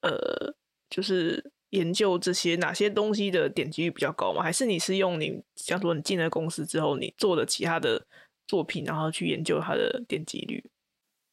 [0.03, 0.55] 呃，
[0.89, 4.43] 就是研究这些哪些东西的点击率比较高吗？
[4.43, 8.07] 还是你是用你，像说你进了公司之后，你做的其他的
[8.47, 10.71] 作品，然后去研究它的点击率？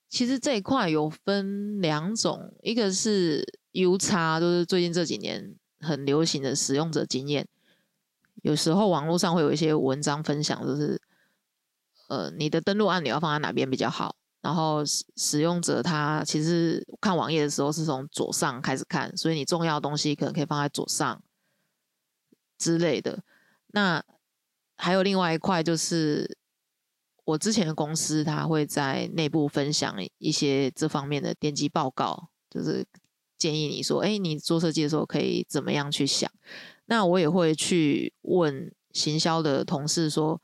[0.10, 7.48] 其实这一块有分两种，一个是 U 叉，就是最近这几年很流行的使用者经验，
[8.43, 11.02] 有时候网络上会有一些文章分享，就是。
[12.08, 14.15] 呃，你的登录按钮要放在哪边比较好？
[14.45, 21.19] 然后使使用者他其实看网页的时候是从左上开始看，所以你重要的东西可能可以放在左上
[22.55, 23.23] 之类的。
[23.69, 24.03] 那
[24.77, 26.38] 还有另外一块就是，
[27.23, 32.86] 我之前的公司他会在内部分享一些这方面的点击报告，就是
[33.39, 36.31] 建议你说，哎，你做设计的时候可以怎么样去想？
[36.86, 40.39] 那我也会去问行销的同事说。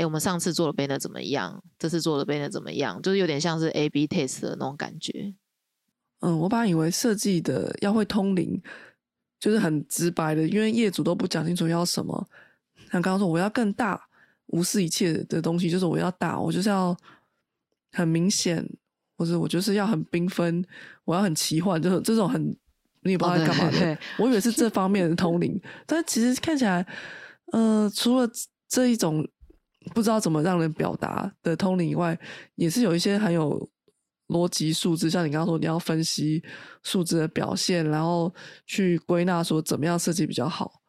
[0.00, 1.62] 哎，我们上次做的 banner 怎么样？
[1.78, 3.02] 这次做的 banner 怎么样？
[3.02, 5.34] 就是有点像是 A/B test 的那种感觉。
[6.20, 8.62] 嗯，我本来以为设计的要会通灵，
[9.38, 12.26] 就是很直白的，因为业主都不讲清楚要什么。
[12.90, 14.02] 像刚刚说，我要更大，
[14.46, 16.96] 无视一切的东西，就是我要大，我就是要
[17.92, 18.66] 很明显，
[19.18, 20.64] 或者我就是要很缤纷，
[21.04, 22.42] 我要很奇幻，就是这种很
[23.02, 23.98] 你也不知道在干嘛的。
[24.16, 26.86] 我以为是这方面的通灵，但其实看起来，
[27.52, 28.26] 呃，除了
[28.66, 29.28] 这一种。
[29.94, 32.18] 不知道怎么让人表达的通灵以外，
[32.54, 33.66] 也是有一些很有
[34.28, 36.44] 逻辑数字，像你刚刚说，你要分析
[36.82, 38.30] 数字的表现，然后
[38.66, 40.82] 去归纳说怎么样设计比较好。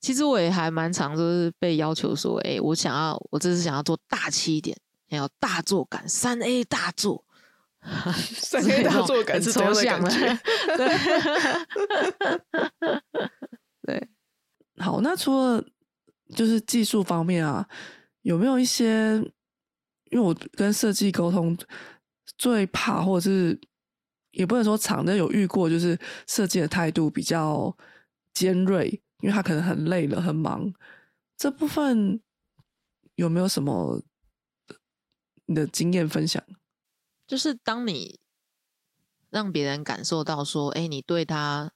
[0.00, 4.76] 其实我也还蛮常就是被要求说，哎，我想要我这次想要做大气一点，
[5.08, 7.24] 想要大作感，三 A 大作，
[8.14, 10.10] 三 A 大作感是抽象的，
[10.76, 10.88] 对，
[13.82, 14.08] 对。
[14.76, 15.64] 好，那除了。
[16.34, 17.68] 就是技术方面啊，
[18.22, 19.14] 有没有一些？
[20.10, 21.54] 因为我跟设计沟通
[22.38, 23.60] 最怕，或者是
[24.30, 27.76] 也不能说常的有遇过，就是设计的态度比较
[28.32, 28.88] 尖锐，
[29.20, 30.72] 因为他可能很累了、很忙。
[31.36, 32.22] 这部分
[33.16, 34.02] 有没有什么
[35.44, 36.42] 你的经验分享？
[37.26, 38.18] 就是当你
[39.28, 41.70] 让别人感受到说，哎，你对他，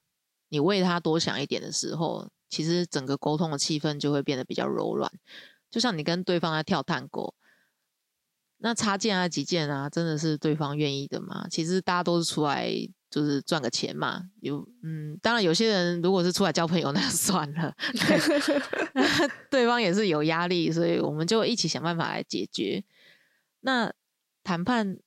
[0.49, 2.31] 你为他多想一点的时候。
[2.53, 5.11] 其实整个沟通的气氛就会变得比较柔软，
[5.71, 7.33] 就像你跟对方在跳探戈，
[8.59, 11.47] 那插件啊、几件啊，真的是对方愿意的吗？
[11.49, 12.71] 其实大家都是出来
[13.09, 14.29] 就是赚个钱嘛。
[14.39, 17.73] 有嗯，当然有些人如果是出来交朋友， 那就算了。
[17.91, 22.83] 对， 对方也是有压力，所以我们就一起想办法来解决。
[23.61, 23.91] 那
[24.43, 24.99] 谈判。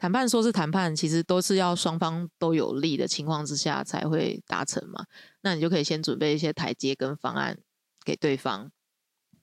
[0.00, 5.04] 谈判说是谈判，其实都是要双方都有利的情况之下才会达成嘛。
[5.42, 7.58] 那你就可以先准备一些台阶跟方案
[8.02, 8.70] 给对方，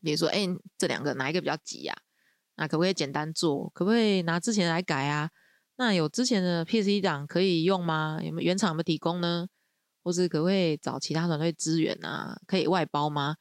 [0.01, 1.95] 比如说，哎，这两个哪一个比较急呀？
[2.55, 3.69] 那可不可以简单做？
[3.75, 5.29] 可不可以拿之前来改啊？
[5.75, 8.19] 那有之前的 PC 档可以用吗？
[8.23, 9.47] 有没有原厂有没提供呢？
[10.03, 12.41] 或是可不可以找其他团队支援啊？
[12.47, 13.35] 可以外包吗？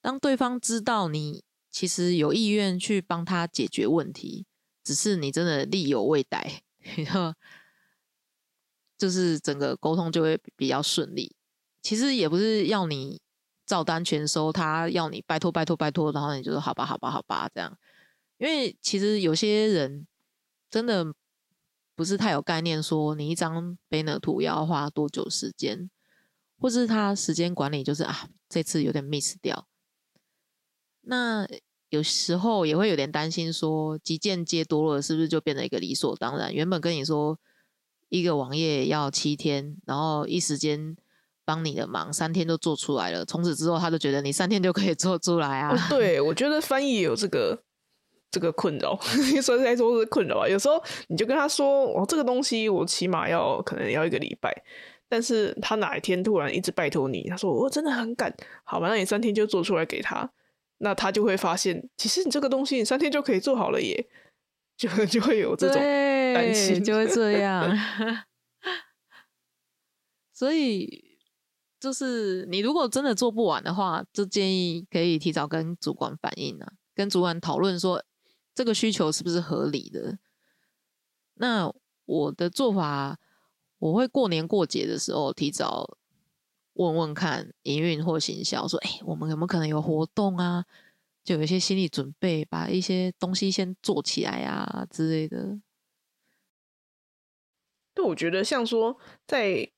[0.00, 4.46] 当对方知道你其实有意愿去帮他解决问题。
[4.84, 6.62] 只是你真的力有未逮，
[6.96, 7.32] 然后
[8.98, 11.34] 就是整个沟通就会比较顺利。
[11.82, 13.20] 其实也不是要你
[13.64, 17.78] 照单全收，他要你拜托拜托拜托，然后你就说好吧好吧好吧这样。
[18.38, 20.06] 因为其实有些人
[20.68, 21.14] 真的
[21.94, 25.88] 不是太有概念，说你一张 banner 图要花多久时间，
[26.58, 29.68] 或是他时间管理就是啊这次有点 miss 掉。
[31.02, 31.46] 那。
[31.92, 36.50] 有时候也会有点担心，说急件接多了，是不是就变得一个理所当然？
[36.54, 37.38] 原本跟你说
[38.08, 40.96] 一个网页要七天，然后一时间
[41.44, 45.76] 帮你的忙三天就做出来了，从此之后他就觉得你三天就可以做出来啊？
[45.90, 47.62] 对，我觉得翻译有这个
[48.30, 48.98] 这个困扰，
[49.42, 50.48] 说实在说是困扰啊。
[50.48, 54.50] 有时候你就跟他说，哦，这个东西我起码要可能要一个礼拜，
[55.10, 60.30] 但是他哪一天突然一直拜托你，他说我真的很赶，好吧，那你三天就做出来给他。
[60.84, 64.04] 那他就会发现，其实你这个东西你三天就可以做好了耶，
[64.76, 67.70] 就就会有这种担心，就会这样。
[70.34, 71.16] 所以
[71.78, 78.04] 就是你如果真的做不完的话，就建议可以提早跟主管反映啊，跟主管讨论说
[78.52, 80.18] 这个需求是不是合理的。
[81.34, 81.72] 那
[82.06, 83.20] 我的做法，
[83.78, 85.96] 我会过年过节的时候提早。
[86.74, 90.64] 问问看营运或行销，说：“哎，我们有没有可能有活动啊？
[91.24, 95.58] 就有一些心理准备，把一些东西先做起来啊之类的。”
[97.94, 99.70] 对，我觉得像说在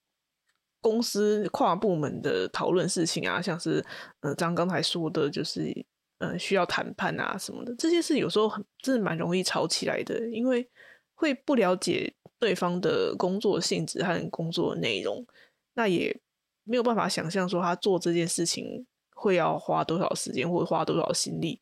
[0.81, 3.85] 公司跨部门的讨论事情啊，像是
[4.21, 5.85] 呃，张刚才说的，就是
[6.19, 10.69] 呃，需要谈判啊什么的，这些事有时候很真的蛮容易吵起来的，因为
[11.15, 15.27] 会不了解对方的工作性质和工作内容，
[15.75, 16.21] 那也。
[16.65, 21.61] 没有办法想象说他做这件事情会要花多少时间或者花多少心力，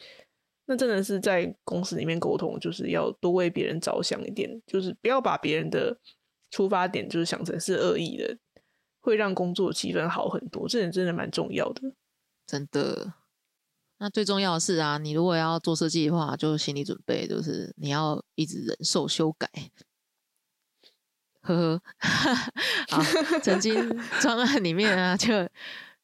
[0.67, 5.99] 那真的是在公司里面沟通，就是要多为别人着想一点，就是不要把别人的
[6.51, 8.39] 出发点就是想成是恶意的，
[9.01, 10.69] 会让工作气氛好很多。
[10.69, 11.93] 这点真的蛮重要的，
[12.47, 13.15] 真的。
[13.99, 19.49] 那最重要的是啊，你如果要做设计的话，就心理准备，就是你要一直忍受修改。
[21.43, 22.37] 呵呵，
[22.89, 23.03] 好，
[23.43, 23.75] 曾经
[24.21, 25.49] 专案里面啊，就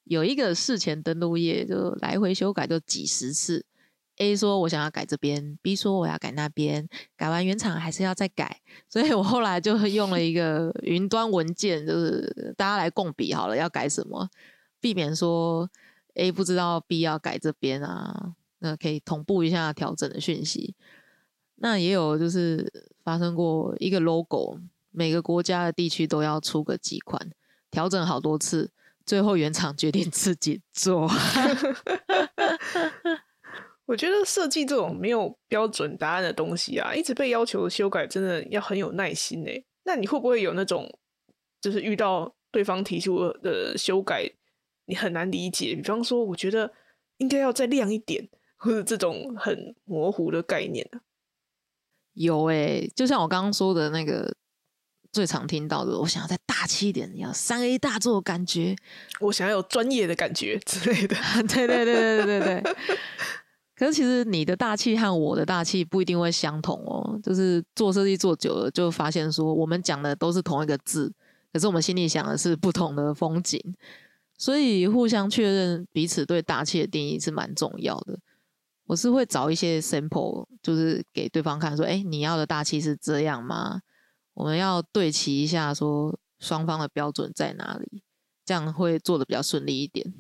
[0.05, 3.65] 有一个事前登录页，就来回修改就几十次。
[4.17, 14.29] A 说我想要改这边，B 说我要改那边，改完原厂还是要再改，所以我后来就用了一个云端文件，就是大家来共笔好了，要改什么，
[14.81, 15.71] 避免说
[16.15, 20.75] A 不知道 B 要改这边啊，那可以同步一下调整的讯息。
[21.61, 22.69] 那也有就是
[23.05, 24.59] 发生过一个 logo。
[24.91, 27.31] 每个国家的地区都要出个几款，
[27.71, 28.71] 调整好多次，
[29.05, 31.09] 最后原厂决定自己做。
[33.87, 39.65] 我觉得设计这种没有标准答案的东西啊，一直被要求修改，真的要很有耐心诶。
[39.85, 40.87] 那你会不会有那种，
[41.61, 44.31] 就是遇到对方提出的修改，
[44.85, 45.75] 你很难理解？
[45.75, 46.71] 比方说，我觉得
[47.17, 51.01] 应该要再亮一点，或者这种很模糊的概念呢？
[52.13, 54.35] 有诶，就像我刚刚说的那个。
[55.13, 58.77] 最常听到的，我想要再大气一点，要三 A 大作感觉，
[59.21, 61.17] 我想要有专业的感觉之类的。
[61.49, 62.77] 对对对对对对对。
[63.75, 67.19] 可是其实你的大气和我的大气不一定会相同哦。
[67.23, 71.13] 就是做设计做久了，就发现说我们讲的都是同一个字，
[71.53, 73.61] 可是我们心里想的是不同的风景。
[74.37, 78.19] 所以互相确认彼此对大气的定义是蛮重要的。
[78.87, 83.81] 我是会找一些 sample，就是给对方看，说：“哎，你要的大气是这样吗？”
[84.39, 88.05] 我们要对齐一下，说双方的标准在哪里，
[88.45, 90.15] 这样会做的比较顺利一点。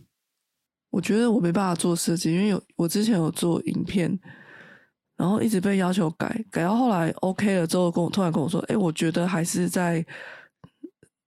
[0.90, 4.18] 我觉得我没办法做设计，因为有我之前有做影片，
[5.16, 10.04] 然后一直被要求改，改到后来 OK 了之后，跟我突然跟我说：“哎，我觉得还是在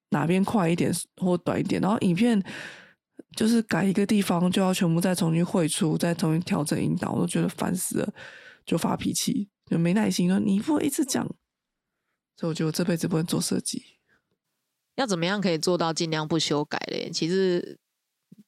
[0.10, 2.44] 哪边快一点或短一点。”然后影片
[3.38, 8.14] 就是改一个地方就要全部再重新绘出，再重新调整引导，我都觉得烦死了，
[8.66, 11.26] 就发脾气，就没耐心说你不会一直讲，
[12.42, 13.84] 所以我觉得我这辈子不会做设计。
[14.96, 17.12] 要怎么样可以做到尽量不修改嘞？
[17.12, 17.78] 其实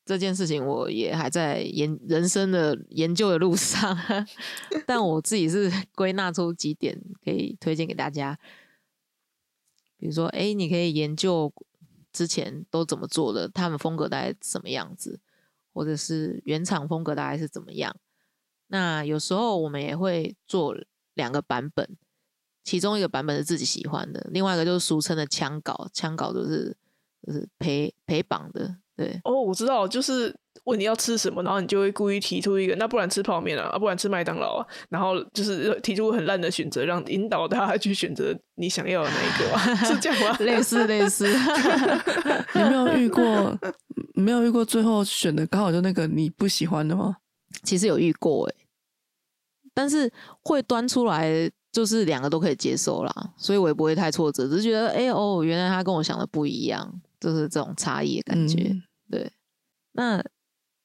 [0.04, 3.96] 这件事情我也还在研人生的研究的路上，
[4.88, 8.40] 但我自己是归纳出几点可以推荐给大家。
[9.98, 11.54] 比如说，哎，你可以研究
[12.12, 15.22] 之前都怎么做的，他们风格大概什么样子，
[15.72, 17.96] 或者是原厂风格大概是怎么样。
[18.70, 20.76] 那有时候我们也会做
[21.14, 21.96] 两个版本。
[22.64, 26.76] 其中一个版本是自己喜欢的，另外一个就是俗称的枪稿，枪稿就是
[27.26, 29.20] 就是陪陪绑的，对。
[29.26, 30.34] 哦，我知道，就是
[30.64, 40.38] 问你要吃什么，然后你就会故意提出一个，那不然吃泡面啊，啊，不然吃麦当劳啊，然后就是提出很烂的选择，让引导他 去选择你想要的那一个，是这样吗？
[40.40, 41.28] 类 似类似。
[42.56, 43.60] 你没有遇过，
[44.14, 47.18] 没有遇过最后选的刚好就那个你不喜欢的吗？
[47.64, 48.56] 其实有遇过哎，
[49.74, 50.10] 但是
[50.42, 51.52] 会端出来。
[51.74, 58.80] 就是两个都可以接受啦，所以我也不会太挫折，只是觉得，哎哦，原来他跟我想的不一样，就是这种差异的感觉。
[59.10, 59.32] 对，
[59.94, 60.24] 那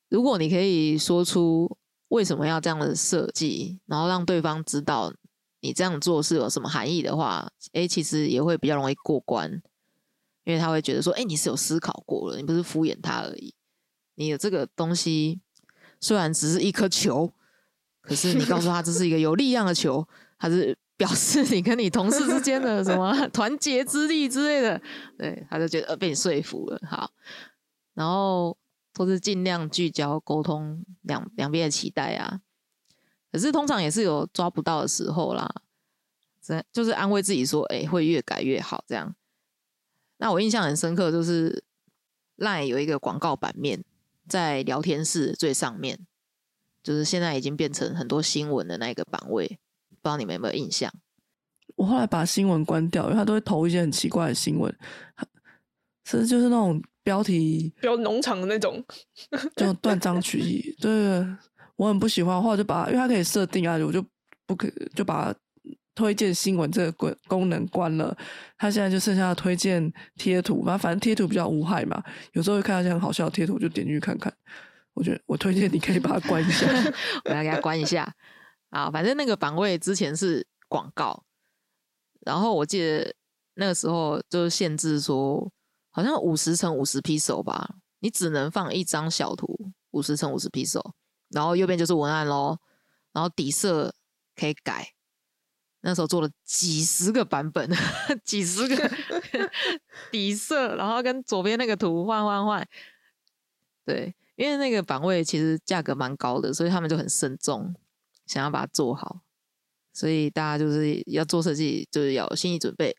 [0.08, 1.76] 如果你可以说出
[2.08, 5.12] 为什么要这样的设计，然后让对方知道
[5.60, 9.60] 你这样做是有什么含义的话，哎，其实也会比较容易过关，
[10.44, 13.52] 因为他会觉得说，哎，你是有思考过了，你不是敷衍他而已。
[14.14, 15.38] 你的这个东西
[16.00, 17.30] 虽然只是一颗球，
[18.00, 20.08] 可是你告诉他这是一个有力量的球。
[20.38, 24.80] 还是表示你跟你同事之间的什么 团结之力之类的，
[25.18, 26.80] 对，他就觉得被你说服了。
[26.88, 27.10] 好，
[27.94, 28.56] 然后
[28.94, 32.40] 都是尽量聚焦沟通两两边的期待啊。
[33.30, 35.46] 可是通常也是有抓不到的时候啦，
[36.40, 39.14] 这就是安慰自己说，哎，会越改越好这样。
[40.16, 41.62] 那我印象很深刻，就是
[42.38, 43.84] LINE 有一个广告版面
[44.26, 46.06] 在聊天室最上面，
[46.82, 49.58] 就是现在已经变成很多新闻的那个版位。
[50.08, 50.90] 不知道你们有没有印象？
[51.76, 54.74] 我后来把新闻关掉，因为他都会投一些很奇怪的新闻，
[56.06, 58.82] 是就是那种标题比较农场的那种，
[59.54, 60.74] 就断章取义。
[60.80, 60.90] 对，
[61.76, 64.02] 我很不喜欢，后来就把，因为它可以设定啊，我就
[64.46, 65.32] 不可就把
[65.94, 68.16] 推荐新闻这个功功能关了。
[68.56, 72.02] 它现在就剩下推荐贴图嘛，反正贴图比较无害嘛。
[72.32, 74.32] 有时候会看到一些很好笑的贴图，就点进去看看。
[74.94, 76.66] 我觉得我推荐你可以把它关一下，
[77.26, 78.10] 我要给它关一下。
[78.70, 81.24] 啊，反正那个版位之前是广告，
[82.20, 83.14] 然后我记得
[83.54, 85.50] 那个时候就是限制说，
[85.90, 90.92] 好像五十乘五十 pixel 吧，你只能放一张小图，五十乘五十 pixel，，
[91.30, 92.58] 然后右边就是文案喽，
[93.12, 93.94] 然后底色
[94.36, 94.92] 可以改。
[95.80, 97.70] 那时候做了几十个版本，
[98.24, 98.90] 几十个
[100.10, 102.68] 底色，然后跟左边那个图换换换。
[103.86, 107.72] 对，因为那个版位其实价格蛮高的，所以他们就很慎重。
[108.28, 109.22] 想要把它做好，
[109.94, 112.94] 所以大家就是要做设计，就是要心理准备，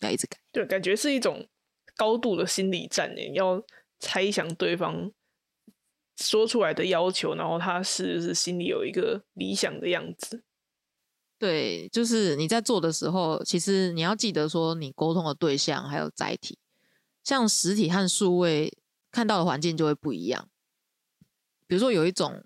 [0.00, 0.38] 要一直改。
[0.52, 1.48] 对，感觉是一种
[1.96, 3.60] 高度的心理战诶，要
[3.98, 5.10] 猜想对方
[6.16, 10.44] 说出来的要求，然后他是不是心里有一个理想的样子。
[11.36, 16.58] 对，就是你在做的时候，其实你要记得说，你沟通的对象还有载体，
[17.24, 18.78] 像实体和数位
[19.10, 20.48] 看到的环境就会不一样。
[21.66, 22.44] 比如说有一种。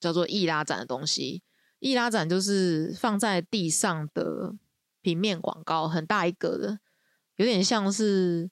[0.00, 1.42] 叫做易拉展的东西，
[1.78, 4.54] 易拉展就是放在地上的
[5.02, 6.78] 平面广告，很大一个的，
[7.36, 8.50] 有点像是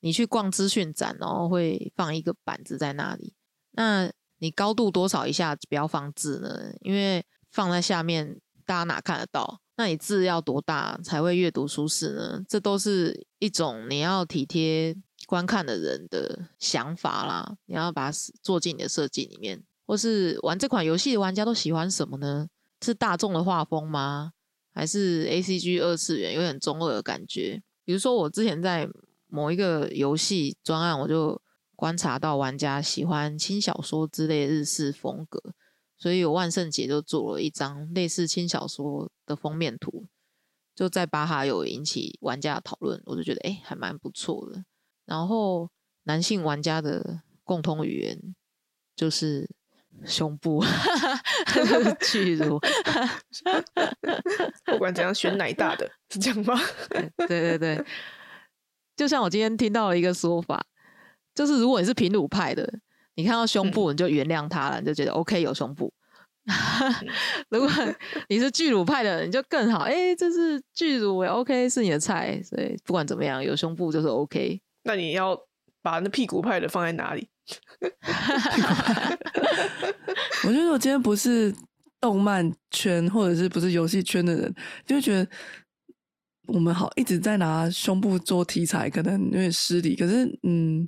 [0.00, 3.34] 你去逛资讯展，然后会放一个板子在那里。
[3.72, 6.72] 那你高度多少以下不要放字呢？
[6.80, 9.60] 因为放在下面，大家哪看得到？
[9.76, 12.42] 那你字要多大才会阅读舒适呢？
[12.48, 19.62] 这都是一种你要体贴观看的人的想法啦，你要把它做进你的设计里面。
[19.88, 22.46] 或是玩这款游戏的玩家都喜欢什么呢？
[22.82, 24.34] 是大众的画风吗？
[24.74, 27.62] 还是 A C G 二次元有点中二的感觉？
[27.86, 28.86] 比如说我之前在
[29.28, 31.40] 某一个游戏专案，我就
[31.74, 35.42] 观察到玩家喜欢轻小说之类日式风格，
[35.96, 40.06] 所以有万圣节就做了一张类似轻小说的封面图，
[40.74, 44.62] 就在巴哈有引起玩家的讨论，我就觉得哎还蛮不错的。
[45.06, 45.70] 然后
[46.02, 48.36] 男性玩家的共通语言
[48.94, 49.48] 就是。
[50.06, 50.64] 胸部
[52.00, 52.58] 巨 乳，
[54.64, 56.58] 不管怎样选奶大的是这样吗？
[57.28, 57.84] 对对对，
[58.96, 60.64] 就像我今天听到了一个说法，
[61.34, 62.68] 就是如果你是平乳派的，
[63.16, 65.92] 你看到胸部你就原谅他了，你就觉得 OK 有胸部；
[67.50, 67.68] 如果
[68.28, 74.60] 你是巨乳派的，你就更好，哎，这是巨乳，也 OK 是你的菜，所以不管怎么样，有胸部就是 OK。
[74.84, 75.38] 那你要。
[75.80, 77.28] 把那屁股派的放在哪里？
[80.46, 81.54] 我觉得我今天不是
[82.00, 84.54] 动漫圈或者是不是游戏圈的人，
[84.86, 85.28] 就会觉得
[86.46, 89.94] 我们好一直在拿胸部做题材，可能有点失礼。
[89.94, 90.86] 可是，嗯，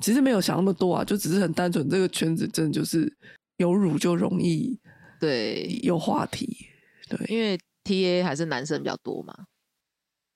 [0.00, 3.12] 其实没有想那么多啊，就只是很单纯，这个圈子真的就是
[3.56, 4.78] 有乳就容易
[5.18, 6.68] 对，有话题。
[7.08, 9.46] 对，因为 T A 还是男生比较多嘛。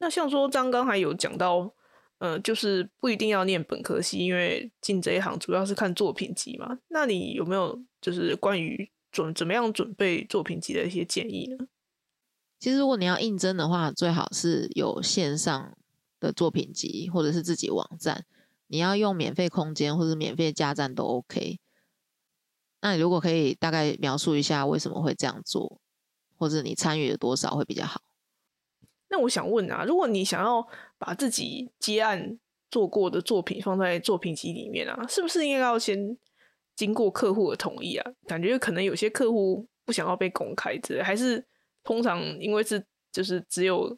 [0.00, 1.74] 那像说张刚还有讲到，
[2.18, 6.78] 呃，就是不一定要念本科系，因为进这一行主要是看作品集嘛。
[6.88, 11.66] 那你有没有就是关于准怎么样准备作品集的一些建议呢？
[12.58, 15.76] 其实如果你要应征的话，最好是有线上
[16.18, 18.26] 的作品集，或者是自己网站。
[18.66, 21.60] 你要用免费空间或者免费加站都 OK。
[22.80, 25.80] 那你如果可以大概描述一下为什么会这样做，
[26.36, 28.02] 或者你参与了多少会比较好。
[29.10, 30.66] 那我想问啊，如果你想要
[30.98, 32.38] 把自己接案
[32.70, 36.16] 做过的作品放在作品集里面啊，是不是应该要先
[36.76, 38.12] 经过客户的同意啊？
[38.26, 41.42] 感觉可能有些客户不想要被公开之类，还是
[41.82, 43.96] 通常因为是就是只有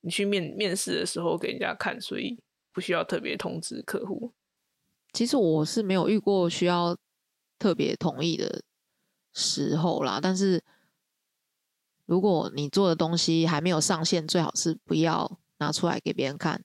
[0.00, 2.36] 你去面面试的时候给人家看，所以
[2.72, 4.32] 不需要特别通知客户。
[5.12, 6.96] 其实我是没有遇过需要
[7.58, 8.62] 特别同意的
[9.32, 10.60] 时候啦，但是。
[12.10, 16.60] 如果你做的东西还没有上线，最好是不要拿出来给别人看。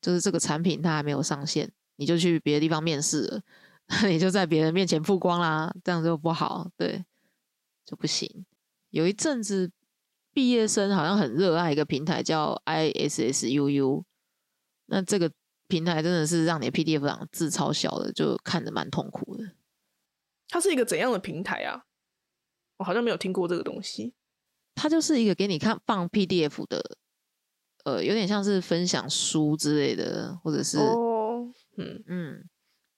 [0.00, 3.42] 就是这个产品它还没有上线，你就去别的地方面试了，
[4.08, 7.04] 你就在别人面前曝光啦，这样就不好，对，
[7.84, 8.46] 就不行。
[8.88, 9.70] 有一阵子
[10.32, 14.04] 毕业生好像很热爱一个平台叫 ISSUU，
[14.86, 15.30] 那这个
[15.68, 19.44] 平台真的是让你 PDF 档字超小的，就看着蛮痛苦的。
[20.48, 21.84] 它是一个怎样的平台啊？
[22.78, 24.14] 我好像没有听过这个东西。
[24.74, 26.82] 它就是一个给你看放 PDF 的，
[27.84, 30.78] 呃，有点像是分享书之类的，或者是
[31.76, 32.44] 嗯嗯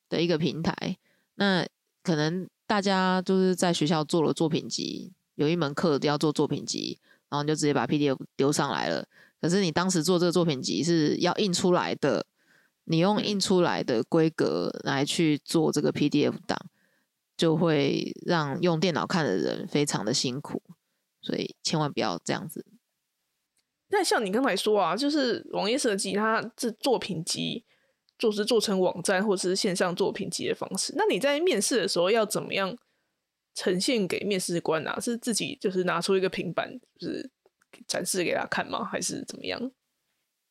[0.08, 0.96] 的一个平台。
[1.34, 1.66] 那
[2.02, 6.98] 可能大家就是在学校做了作品集，有一门课要做作品集，
[7.28, 9.06] 然后你就直接把 PDF 丢上来了。
[9.40, 12.24] 可是你当时做这个作品集是要印出来的，
[12.84, 16.58] 你用印出来的规格来去做这个 PDF 档，
[17.36, 20.62] 就会让用电脑看的人非常的辛苦。
[21.26, 22.64] 所以千万不要这样子。
[23.88, 27.64] 那像你刚才说啊，就是网页设计，它这作品集
[28.16, 30.92] 做是做成网站或者是线上作品集的方式。
[30.96, 32.76] 那你在面试的时候要怎么样
[33.54, 35.00] 呈现给面试官啊？
[35.00, 37.28] 是自己就是拿出一个平板，就是
[37.88, 38.84] 展示给他看吗？
[38.84, 39.60] 还是怎么样？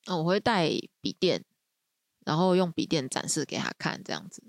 [0.07, 0.69] 嗯，我会带
[0.99, 1.43] 笔电，
[2.25, 4.43] 然后用笔电展示给他看，这样子。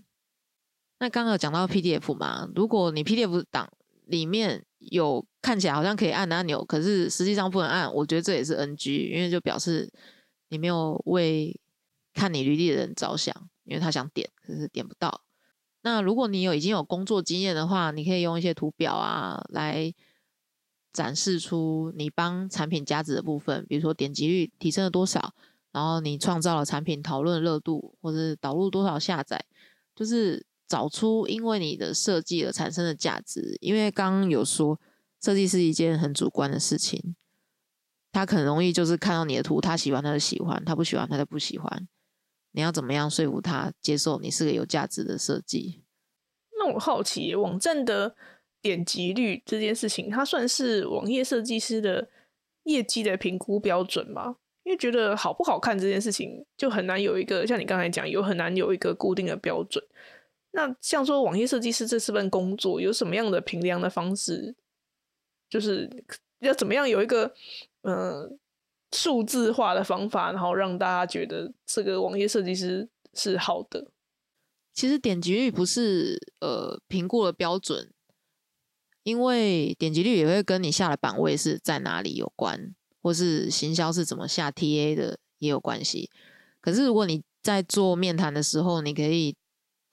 [0.99, 3.71] 那刚刚有讲到 PDF 嘛，如果你 PDF 档
[4.07, 4.65] 里面。
[4.79, 7.93] 有看起来好像可以按的按钮，可是实际上不能按。
[7.93, 9.91] 我觉得这也是 NG，因为就表示
[10.51, 11.59] 你没有为
[12.13, 13.35] 看你履历的人着想，
[13.65, 15.23] 因为他想点，可是点不到。
[15.81, 19.93] 那如果你有已经有工作经验的话，你可以用一些图表啊来
[20.93, 25.35] 展示出你帮产品加值的部分，比如说点击率提升了多少，
[25.73, 29.47] 然后你创造了产品讨论热度，或者导入多少下载，
[29.97, 30.47] 就是。
[30.69, 34.81] 找出因为你的设计而产生的价值，因为刚刚有说
[35.23, 37.15] 设计是一件很主观的事情，
[38.13, 41.89] 他很容易就是看到你的图，他喜欢他就喜欢，他不喜欢他就不喜欢。
[42.53, 45.83] 你要怎么样说服他接受你是个有价值的设计？
[46.59, 48.17] 那我好奇，网站的
[48.63, 52.09] 点击率这件事情，它算是网页设计师的
[52.65, 54.37] 业绩的评估标准吗？
[54.65, 59.85] 因为觉得好不好看这件事情，就很难有一个像你刚才讲，有很难有一个固定的标准。
[60.53, 64.55] 那像说网页设计师这四份工作有什么样的评量的方式？
[65.51, 66.05] 就是
[66.39, 67.35] 要怎么样有一个
[67.83, 68.39] 嗯
[68.91, 73.93] 数字化的方法，然后让大家觉得这个网页设计师是好的。
[74.73, 77.93] 其实点击率不是呃评估的标准，
[79.03, 86.11] 因为点击率也会跟你下的版位是在哪里有关，或是行销是怎么下 TA 的也有关系。
[86.61, 89.37] 可是如果你在做面谈的时候，你可以。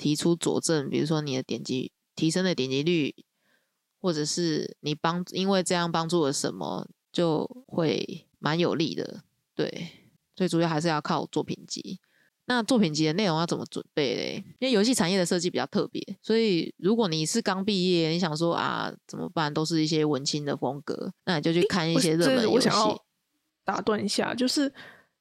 [0.04, 3.16] 提出佐证，比如说你的点击提升的点击率，
[4.02, 9.24] 或者是你帮因为这样帮助了什么，就会蛮有利的。
[9.56, 12.02] 对，最主要还是要靠作品集。
[12.48, 14.44] 那作品集的内容要怎么准备嘞？
[14.60, 19.54] 因为游戏产业的设计比较特别，所以如果你是刚毕业，你想说啊怎么办？
[19.54, 22.68] 都是一些文青的风格，那你就去看一些热门游戏。
[23.64, 24.74] 打断一下，就是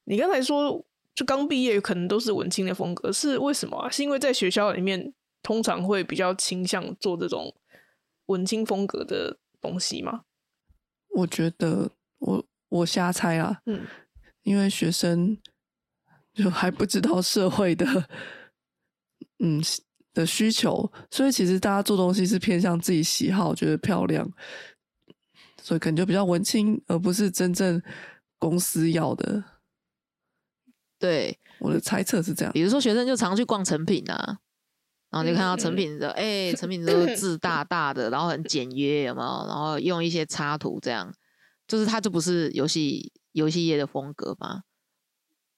[0.03, 0.85] 你刚才说。
[1.15, 3.89] 就刚毕业，可能都是文青的风格，是为什么啊？
[3.89, 7.53] 是因为在学校里面通常会比较倾向做这种
[8.25, 10.23] 文青风格的东西吗？
[11.09, 13.85] 我觉得我我瞎猜啊，嗯，
[14.41, 15.37] 因为学生
[16.33, 17.85] 就还不知道社会的
[19.37, 19.61] 嗯
[20.15, 24.27] 的需求，所以其实大家做东西是偏向自己喜好，觉得漂亮，
[25.61, 27.79] 所以可能就比较文青，而不是真正
[28.39, 29.43] 公司要的。
[31.03, 32.53] 对，我的猜测是这样。
[32.53, 34.39] 比如说学生就常去逛成品啊，
[35.09, 39.45] 然后就看到成品的，哎、成品的字大 大的，然后很简约，有没有？
[39.45, 41.13] 然后用一些插图，这样
[41.67, 44.61] 就是它就不是游戏游戏业的风格嘛，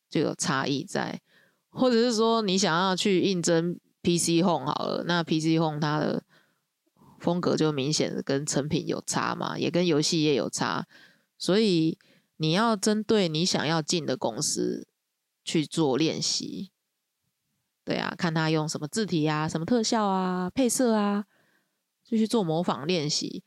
[0.09, 1.21] 就有差异在。
[1.69, 6.23] 或者是说你想要去应征 PC Home 好了，那 PC Home 它的
[7.19, 10.87] 风格就明显的跟成品有差嘛，也跟游戏业有差，
[11.37, 11.99] 所以
[12.37, 14.87] 你要针对你想要进的公司
[15.45, 16.71] 去做练习。
[17.85, 21.25] 对啊，看他用什么字体啊、什么特效啊、配色啊，
[22.03, 23.43] 就去做模仿练习。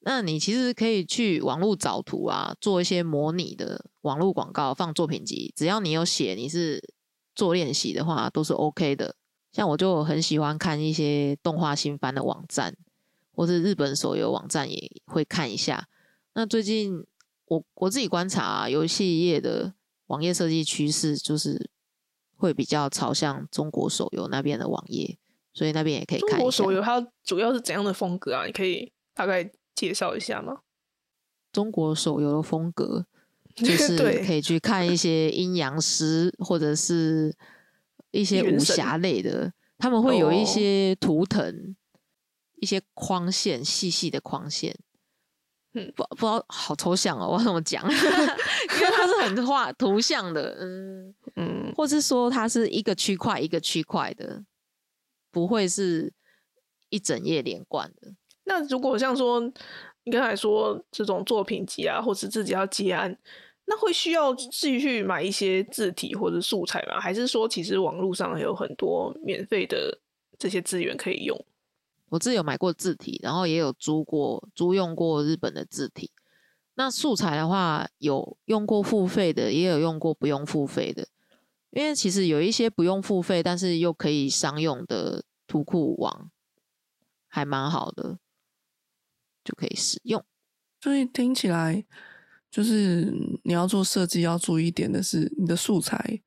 [0.00, 6.82] 那你其实可以去网络找图啊，做一些模拟的网络广告放作品集，只要你有写你是
[7.34, 9.14] 做练习的话，都是 OK 的。
[9.52, 12.74] 像我就很喜欢看一些动画新番的网站，
[13.34, 15.88] 或是日本手游网站也会看一下。
[16.32, 17.04] 那最近
[17.46, 19.74] 我我自己观察、啊、游戏业的
[20.08, 21.70] 网页设计趋势，就是
[22.36, 25.16] 会比较朝向中国手游那边的网页，
[25.54, 26.42] 所以那边也可以中看一下。
[26.42, 28.44] 国手游它主要是怎样的风格啊？
[28.44, 30.60] 你可以大概介绍一下吗？
[31.50, 33.06] 中国手游的风格，
[33.56, 37.34] 就是对可以去看一些阴阳师或者是
[38.10, 41.74] 一些武侠类的，他们会有一哦些图腾、
[42.56, 44.78] 一些框线，细细的框线。
[45.74, 47.82] 嗯不不知道，好抽象哦，我怎么讲？
[47.90, 54.44] 因为它是很画图像的，嗯， 嗯，或是说它是一个区块一个区块的，
[55.30, 56.12] 不会是
[56.88, 58.14] 一整页连贯的。
[58.44, 59.40] 那如果像说
[60.04, 63.16] 你刚才说这种作品集啊，或是自己要接案，
[63.66, 66.98] 那会需要自己去买一些字体或者素材吗？
[66.98, 70.00] 还是说其实网络上有很多免费的
[70.38, 71.38] 这些资源可以用？
[72.10, 76.10] 我自己有买过字体，然后也有租过租用过日本的字体。
[76.74, 81.08] 那素材的话，有用过付费的，也有用过不用付费的。
[81.70, 86.30] 因为其实有一些不用付费，但是又可以商用的图库网，
[87.26, 88.18] 还蛮好的，
[89.44, 90.24] 就可以使用。
[90.80, 91.84] 所以听起来
[92.50, 96.22] 就是你要做设计，要注意一点的是，你的素材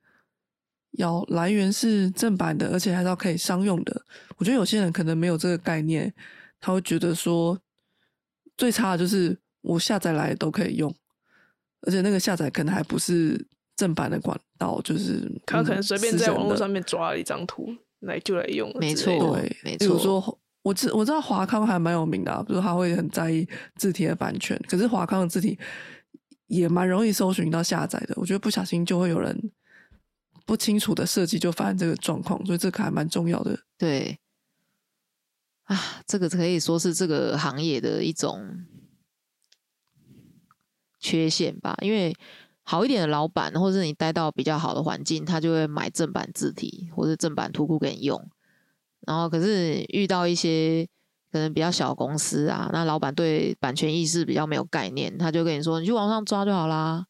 [0.94, 4.02] 要来源是正版的，而且还是要可以商用的。
[4.38, 6.14] 我觉得有些人可能没有这个概念，
[6.60, 7.58] 他会觉得说
[8.58, 10.94] 最差的就是我下载来都可以用，
[11.82, 25.58] 而且那个下载可能还不是正版的管道，就是他可能嗯随便在网络上面抓了一张图来就来用没错对，没比如说我知我知道华康还蛮有名的、啊，比如他会很在意字体的版权，可是华康的字体
[26.48, 28.14] 也蛮容易搜寻到下载的。
[28.18, 29.52] 我觉得不小心就会有人
[30.46, 33.60] 不清楚的设计就发生这个状况，所以这个还蛮重要的。
[33.78, 34.20] 对，
[35.64, 38.66] 啊，这个可以说是这个行业的一种
[41.00, 41.76] 缺陷吧。
[41.82, 42.16] 因为
[42.64, 48.30] 好一点的老板，或者你待到比较好的环境，他就会买正版字体或者正版图库给你用。
[49.02, 50.88] 然后，可是遇到一些
[51.32, 57.08] 可能比较小的公司啊，那老板对版权意识比较没有概念，他就跟你说：“你去网上抓就好啦。”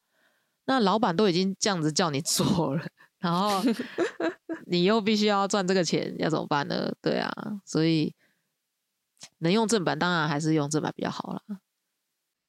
[0.65, 2.85] 那老板都已经这样子叫你做了，
[3.21, 3.61] 然后
[4.65, 6.93] 你又必须要赚这个钱，要怎么办呢？
[7.01, 7.31] 对啊，
[7.65, 8.13] 所以
[9.37, 11.41] 能用正版，当然还是用正版比较好啦。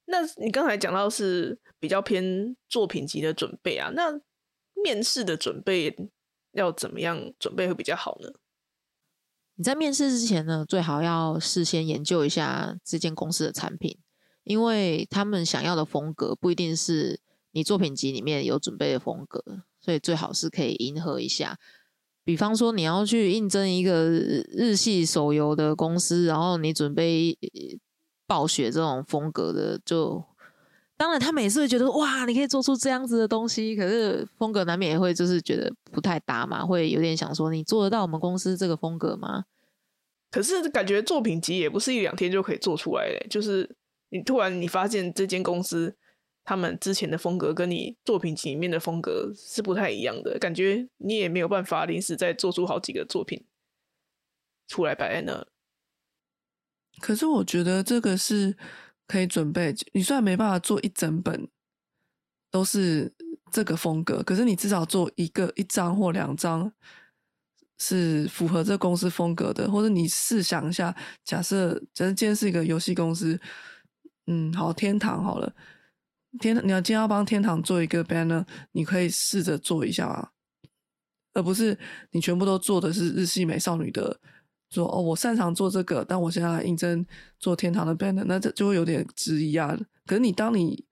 [0.05, 4.19] 那你刚才讲到是比较偏作品集的准备啊，那
[4.83, 5.95] 面试的准备
[6.51, 8.29] 要怎么样准备会比较好呢？
[9.55, 13.99] 你在面试之前呢，最好要事先研究一下这间公司的产品，
[14.43, 17.21] 因为他们想要的风格不一定是
[17.51, 21.57] 你作品集里面有准备的风格，所以最好是可以迎合一下。
[22.23, 27.37] 比方说，你要去应征一个日系手游的公司，然后你准备
[28.25, 30.23] 暴雪这种风格的，就
[30.95, 39.43] 当然他每次会觉得哇，你可以做出这样子的东西，可是风格难免也会就是觉得不太搭嘛，会有点想说你做得到我们公司这个风格吗？
[40.31, 43.69] 可是感觉作品集也不是一两天就可以做出来的，就是
[44.09, 45.93] 你突然你发现这间公司
[46.45, 53.45] 他们之前的风格跟你作品集里面的风格是不太一样的，感觉你也没有办法临时再做出好几个作品
[54.67, 55.47] 出来摆在那。
[56.99, 58.55] 可是我觉得这个是
[59.07, 61.47] 可以准备，你虽然没办法做一整本
[62.51, 63.13] 都是
[63.51, 66.71] 这个风格，可是你至少做一个一张或两张
[67.79, 73.39] 是符合这公司风格的，或者你试想一下，假设假设今天是一个游戏公司，
[74.27, 75.53] 嗯，好，天堂好了，
[76.39, 80.29] 天，你要今天要帮天堂做一个 banner，你可以试着做一下啊。
[81.33, 81.77] 而不是
[82.11, 84.19] 你全部都做的是日系美少女的。
[84.69, 87.05] 说哦，我擅长做这个，但我现在来应征
[87.39, 89.77] 做天堂的 banner，那这就会有点质疑啊。
[90.07, 90.83] 可是你当你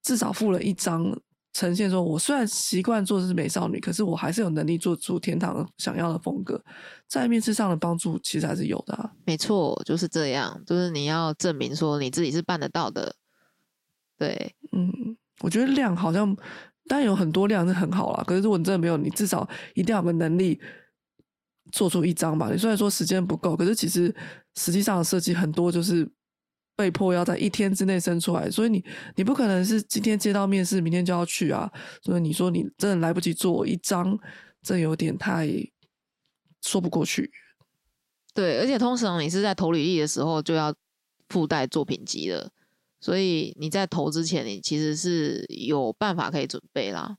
[0.00, 1.04] 至少附了一张
[1.52, 6.62] 呈现，说我虽然习惯做的是美少女，可是我还是有能力做出天堂想要的风格，
[7.08, 9.10] 在面试上的帮助其实还是有的。
[9.26, 13.16] 没错，就是这样，就是你要证明说你自己是办得到的。
[14.18, 16.36] 对，嗯，我觉得量好像
[16.86, 20.60] 当然有很多量是很好啦，可是如果你真的没有，你至少一定要有个能力。
[21.72, 24.14] 做出一张吧，你虽然说时间不够，可是其实
[24.54, 26.08] 实际上的设计很多就是
[26.76, 28.84] 被迫要在一天之内生出来，所以你
[29.16, 31.68] 你不可能是今天接到面试，明天就要去啊。
[32.02, 34.16] 所以你说你真的来不及做一张，
[34.62, 35.48] 这有点太
[36.60, 37.32] 说不过去。
[38.34, 40.72] 对，而且通常你是在投履历的时候就要
[41.30, 42.52] 附带作品集的，
[43.04, 47.18] 所以你在投之前，你其实是有办法可以准备啦，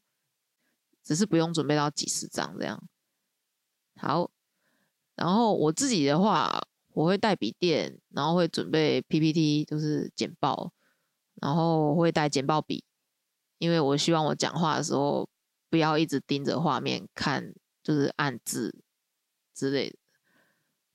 [1.04, 2.84] 只是不用准备到几十张这样。
[3.96, 4.32] 好。
[5.14, 6.60] 然后我自己的话，
[6.94, 10.74] 我会带笔电，然后会准备 PPT，就是简报，
[11.36, 12.84] 然后会带简报笔，
[13.60, 15.30] 因为我希望我讲话的时候
[15.70, 18.76] 不要一直盯着画面看，就是按字
[19.54, 19.98] 之类的。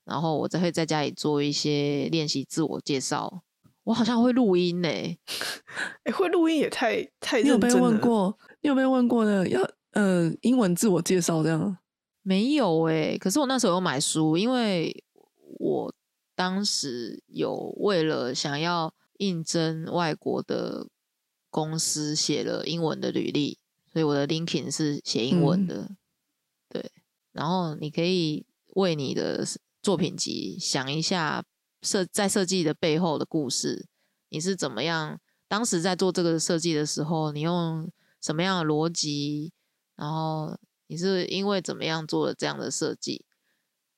[0.03, 3.41] 然后我再会在家里做一些练习自我介绍。
[3.83, 4.87] 我好像会录音呢，
[6.03, 8.37] 哎，会录音也太太你有被问过？
[8.61, 9.47] 你有被问过呢？
[9.47, 9.61] 要
[9.91, 11.77] 呃英文自我介绍这样？
[12.21, 15.03] 没有诶，可是我那时候有买书，因为
[15.57, 15.93] 我
[16.35, 20.87] 当时有为了想要应征外国的
[21.49, 23.57] 公司写了英文的履历，
[23.91, 25.89] 所以我的 LinkedIn 是写英文的。
[26.69, 26.91] 对，
[27.31, 29.43] 然后你可以为你的
[29.81, 31.43] 作品集想一下
[31.81, 33.87] 设在设计的背后的故事，
[34.29, 35.19] 你是怎么样？
[35.47, 39.53] 当时在做这个设计的时候，你用什么样的逻辑？
[39.95, 40.57] 然后。
[40.87, 43.25] 你是因为怎么样做了这样的设计？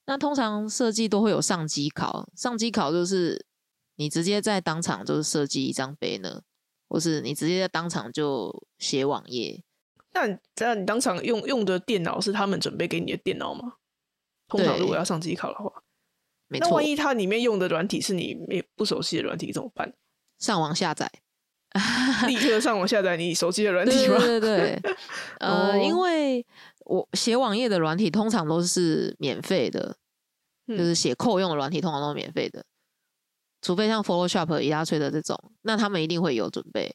[0.06, 3.48] 那通常设计都会有上机考，上机考就是
[3.96, 6.42] 你直接在当场就是设计一张 banner，
[6.88, 9.64] 或是你直接在当场就写网页。
[10.12, 13.78] 那这样你当场用用的电脑是他们准备给你的电脑吗？
[14.48, 15.83] 通常如果要上机考的话，
[16.60, 19.93] 那万一它里面用的软体是你没不熟悉的软体怎么办？
[20.39, 21.12] 上网下载，
[22.28, 24.18] 立刻上网下载你熟悉的软体吗？
[24.20, 24.95] 对对对，
[25.39, 26.45] 呃，因为。
[26.86, 29.95] 我写网页的软体通常都是免费的，
[30.68, 32.66] 就是写扣用的软体通常都是免费的，
[33.62, 36.93] 除非像 Photoshop、一大堆的这种，那他们一定会有准备。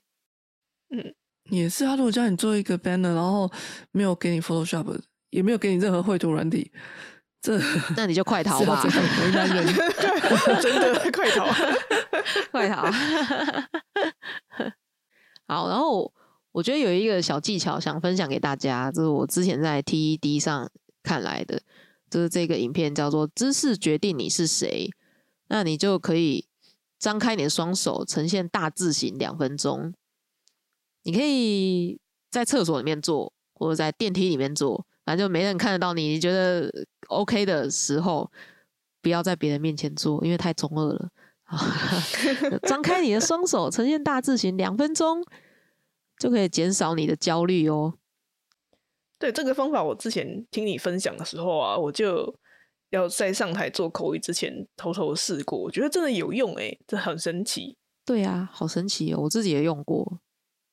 [0.90, 1.86] 嗯，也是。
[1.86, 3.50] 他如果叫你做一个 banner，然后
[3.90, 5.00] 没有给你 Photoshop，
[5.30, 6.70] 也没有给你任何绘图软体，
[7.40, 7.60] 这
[7.96, 9.66] 那你就快逃吧，为难人，
[10.60, 11.46] 真的快逃，
[12.50, 12.90] 快逃。
[15.46, 16.12] 好，然后。
[16.50, 20.68] 我觉得有一个小技巧想分享给大家，就是我之前在 TED 上
[21.04, 21.60] 看来的，
[22.10, 24.90] 就是这个影片叫做“知识决定你是谁”。
[25.48, 26.48] 那你就可以
[26.98, 29.92] 张开你的双手，呈现大字形两分钟。
[31.04, 36.08] 你可以在厕所里面做，或者在电梯里面做，反正就没人看得到你。
[36.08, 36.70] 你觉得
[37.06, 38.30] OK 的时候，
[39.00, 41.08] 不要在别人面前做，因为太中二了。
[42.68, 45.24] 张开你的双手，呈现大字形两分钟。
[46.18, 47.94] 就可以减少你的焦虑哦。
[49.18, 52.36] 对这个方法，我之前听你分享的时候啊，我就
[52.90, 57.78] 要在上台做口语之前偷偷试过，我觉得真的有用哎，这很神奇。
[58.04, 60.20] 对啊，好神奇哦，我自己也用过。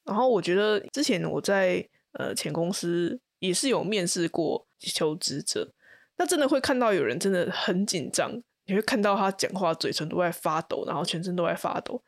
[0.04, 5.74] 然后我觉得之前我在呃前公司也是有面试过求职者，
[6.18, 8.32] 那真的会看到有人真的很紧张，
[8.66, 12.02] 你会看到他讲话嘴唇都在发抖，然后全身都在发抖。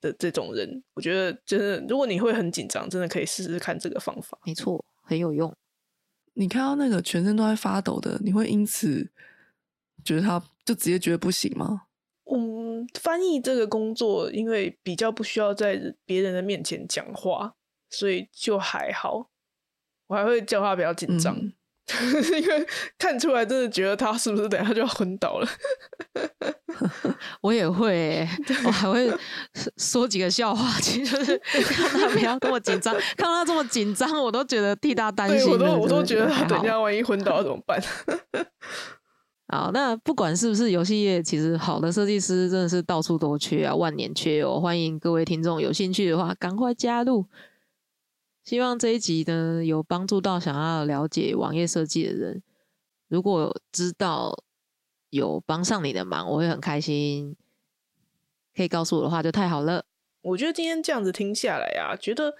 [0.00, 4.36] 的这种人，我觉得真的，如果你会很紧张，真的可以试试看这个方法。
[4.44, 5.54] 没错，很有用。
[6.34, 9.08] 你看到那个全身都在发抖的，你会因此
[10.04, 11.82] 觉得他就直接觉得不行吗？
[12.24, 17.54] 嗯，翻译这个工作，因为比较不需要在别人的面前讲话，
[17.88, 19.30] 所以就还好。
[20.12, 21.34] 我还会叫他比较紧张，
[22.38, 22.66] 因为
[22.98, 25.48] 看出来真的觉得他是不是等下就要昏倒了。
[27.40, 28.28] 我也会，
[28.66, 29.10] 我还会
[29.78, 35.50] 说几个笑话，其实就是看他不要这么紧张，看到他这么紧张，我都觉得替他担心。
[35.50, 37.82] 我都我都觉得他等下万一昏倒怎么办？
[39.48, 44.60] 好，那不管是不是游戏业，其实好的设计师真的是到处都缺啊，万年缺哦。
[44.60, 47.26] 欢迎各位听众有兴趣的话，赶快加入。
[48.44, 52.42] 希望这一集呢有帮助到想要了解网页设计的人。
[53.08, 54.44] 如果知道。
[55.12, 57.36] 有帮上你的忙，我会很开心。
[58.56, 59.84] 可以告诉我的话就太好了。
[60.22, 62.34] 我觉得今天这样子听下来啊，觉得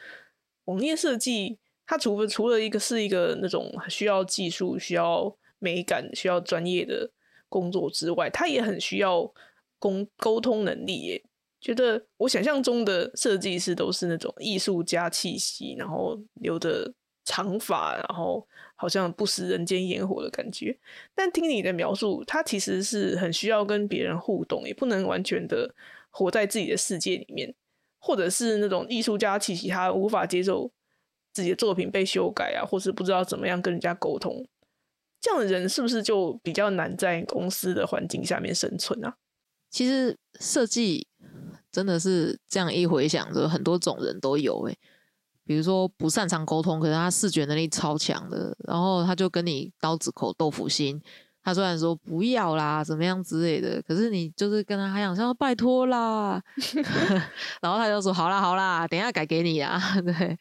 [0.65, 7.11] 网页设计它除了除了一个是一个那种需要技术、需要美感、需要专业的
[7.51, 9.31] 工作之外，它也很需要
[9.79, 11.25] 沟沟通能力耶。
[11.63, 16.93] 觉得我想象中的设计师都是那种艺术家气息，然后留着
[17.25, 18.45] 长发，然后
[18.75, 20.77] 好像不食人间烟火的感觉。
[21.15, 25.73] 但听你的描述，他其实是很需要跟别人互动，也不能完全的
[26.11, 27.55] 活在自己的世界里面，
[28.01, 30.69] 或者是那种艺术家气息，他无法接受
[31.33, 34.45] 自己的作品被修改啊，或是不知道怎么样跟人家沟通。
[35.21, 39.15] 这样的人是不是就比较难在公司的环境下面生存啊？
[39.71, 41.07] 其实设计
[41.73, 44.79] 真的是这样一回想，就很多种人都有诶、
[45.45, 51.03] 比如说不擅长沟通，可是他视觉能力超强的，然后他就跟你刀子口豆腐心。
[51.45, 56.41] 他虽然说不要啦，怎么样之类的，可是你就是跟他还想说拜托啦，
[57.61, 60.39] 然后他就说好啦好啦，等一下改给你啊， 对。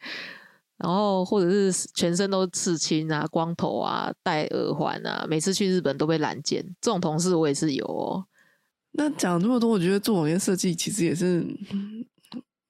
[0.78, 8.24] 然后或者是全身都刺青啊、光头啊、戴耳环啊，每次去日本都被拦截，这种同事我也是有哦。
[8.92, 11.40] 那讲这么多，我觉得做网页设计其实也是，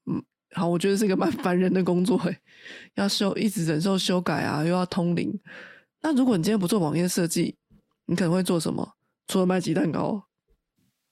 [0.06, 2.38] 嗯，好，我觉得是一个蛮 烦人的工作诶，
[2.94, 5.36] 要修一直忍受修改啊，又要通灵。
[6.00, 7.56] 那如果你今天不做网页设计，
[8.06, 8.96] 你可能会做什么？
[9.26, 10.24] 除了卖鸡蛋糕，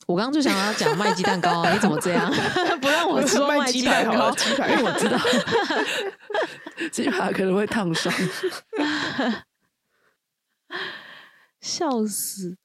[0.06, 2.30] 我刚刚就想要讲卖鸡蛋糕啊，你怎么这样
[2.80, 5.18] 不让我说卖鸡蛋糕鸡排我知道
[6.92, 8.12] 鸡排可能会烫伤。
[11.60, 12.56] 笑死！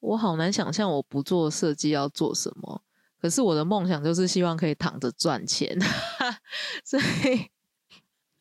[0.00, 2.82] 我好难想象我不做设计要做什么。
[3.20, 5.76] 可是我的梦想就是希望可以躺着赚钱，
[6.84, 7.46] 所以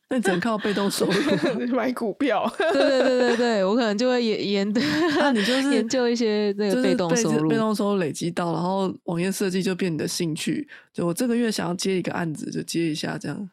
[0.08, 1.14] 那你只能靠被动收入。
[1.76, 4.74] 买股票，对对对对对，我可能就会研研
[5.18, 7.50] 那你就是研究一些那个被动收入。
[7.50, 10.70] 被动收入累积到，然后网页设计就变你的兴趣。
[10.94, 13.50] 就我这个月想要接一个案子，就接一下这样。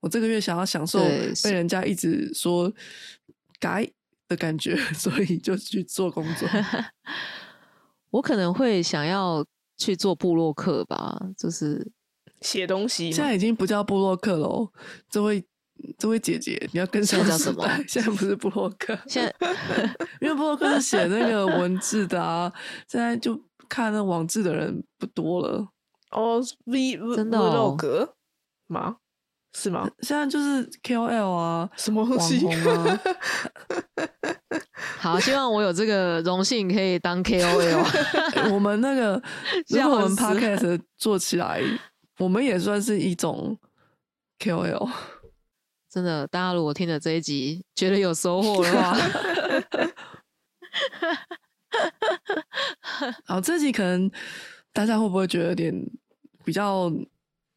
[0.00, 1.00] 我这个月想要享受
[1.42, 2.72] 被人家一直说
[3.58, 3.84] 改
[4.28, 6.48] 的感觉，所以就去做工作。
[8.10, 9.44] 我可能会想要
[9.76, 11.90] 去做部落客吧，就是
[12.40, 14.70] 写东西嘛现在已经不叫布洛克了哦，
[15.10, 15.44] 这位
[15.96, 17.64] 这位姐姐，你要跟上现在叫什么。
[17.86, 19.34] 现在不是布洛克，现在
[20.20, 22.52] 因为布洛克是写那个文字的啊，
[22.88, 25.68] 现在就看那网志的人不多了。
[26.10, 28.10] 哦，V V 真的哦 vlog
[28.66, 28.96] 吗？
[29.60, 29.90] 是吗？
[30.02, 32.38] 现在就是 KOL 啊，什么东网西？
[32.38, 33.00] 红啊，
[34.98, 37.82] 好，希望我有这个 荣幸可以当 KOL。
[37.82, 39.20] 欸我们那个，
[39.68, 41.60] 如果我们 podcast 做起来，
[42.18, 43.58] 我们也算是一种
[44.38, 44.88] KOL。
[45.90, 48.96] 真的，大家如果听了这一集觉得有收获的话，
[53.24, 54.08] 好，这集可能
[54.72, 55.74] 大家会不会觉得有点
[56.44, 56.92] 比较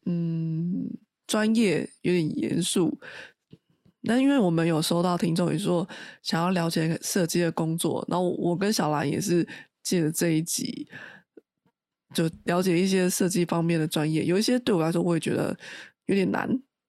[0.06, 0.88] 嗯
[1.32, 3.00] 专业，有点严肃？
[4.02, 5.88] 那因为我们有收到听众也说
[6.22, 9.48] 想要了解设计的工作，然后我跟小兰也是
[9.82, 10.86] 借着这一集，
[12.12, 14.26] 就了解一些设计方面的专业。
[14.26, 15.56] 有一些对我来说，我也觉得
[16.04, 16.46] 有点难，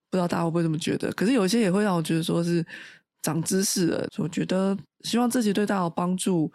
[0.09, 1.09] 不知道大家会不会这么觉得？
[1.13, 2.65] 可是有一些也会让我觉得说是
[3.21, 4.05] 长知识了。
[4.17, 6.51] 我觉得希望这集对大家有帮助。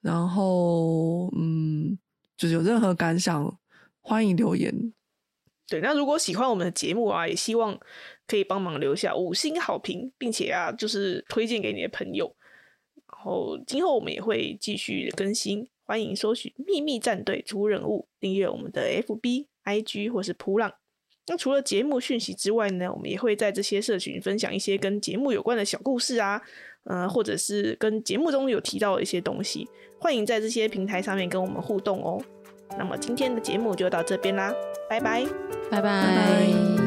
[0.00, 1.98] 然后，嗯，
[2.36, 3.58] 就是有任何感想，
[4.00, 4.92] 欢迎留言。
[5.72, 7.80] 对，那如果喜欢我们的节目啊，也希望
[8.26, 12.36] 可以帮忙留下五星好评，并且啊，就是推荐给你的朋友。
[13.10, 20.74] 然后今后我们也会继续更新，欢迎搜寻“秘密战队出任务”，订阅我们的 FB、IG 或是普朗。
[21.28, 26.42] 那除了节目讯息之外呢，我们也会在这些社群分享一些跟节目有关的小故事啊，
[26.84, 29.66] 呃，或者是跟节目中有提到的一些东西，
[29.98, 32.22] 欢迎在这些平台上面跟我们互动哦。
[32.78, 34.52] 那么今天的节目就到这边啦，
[34.88, 35.24] 拜拜。
[35.70, 36.81] 拜拜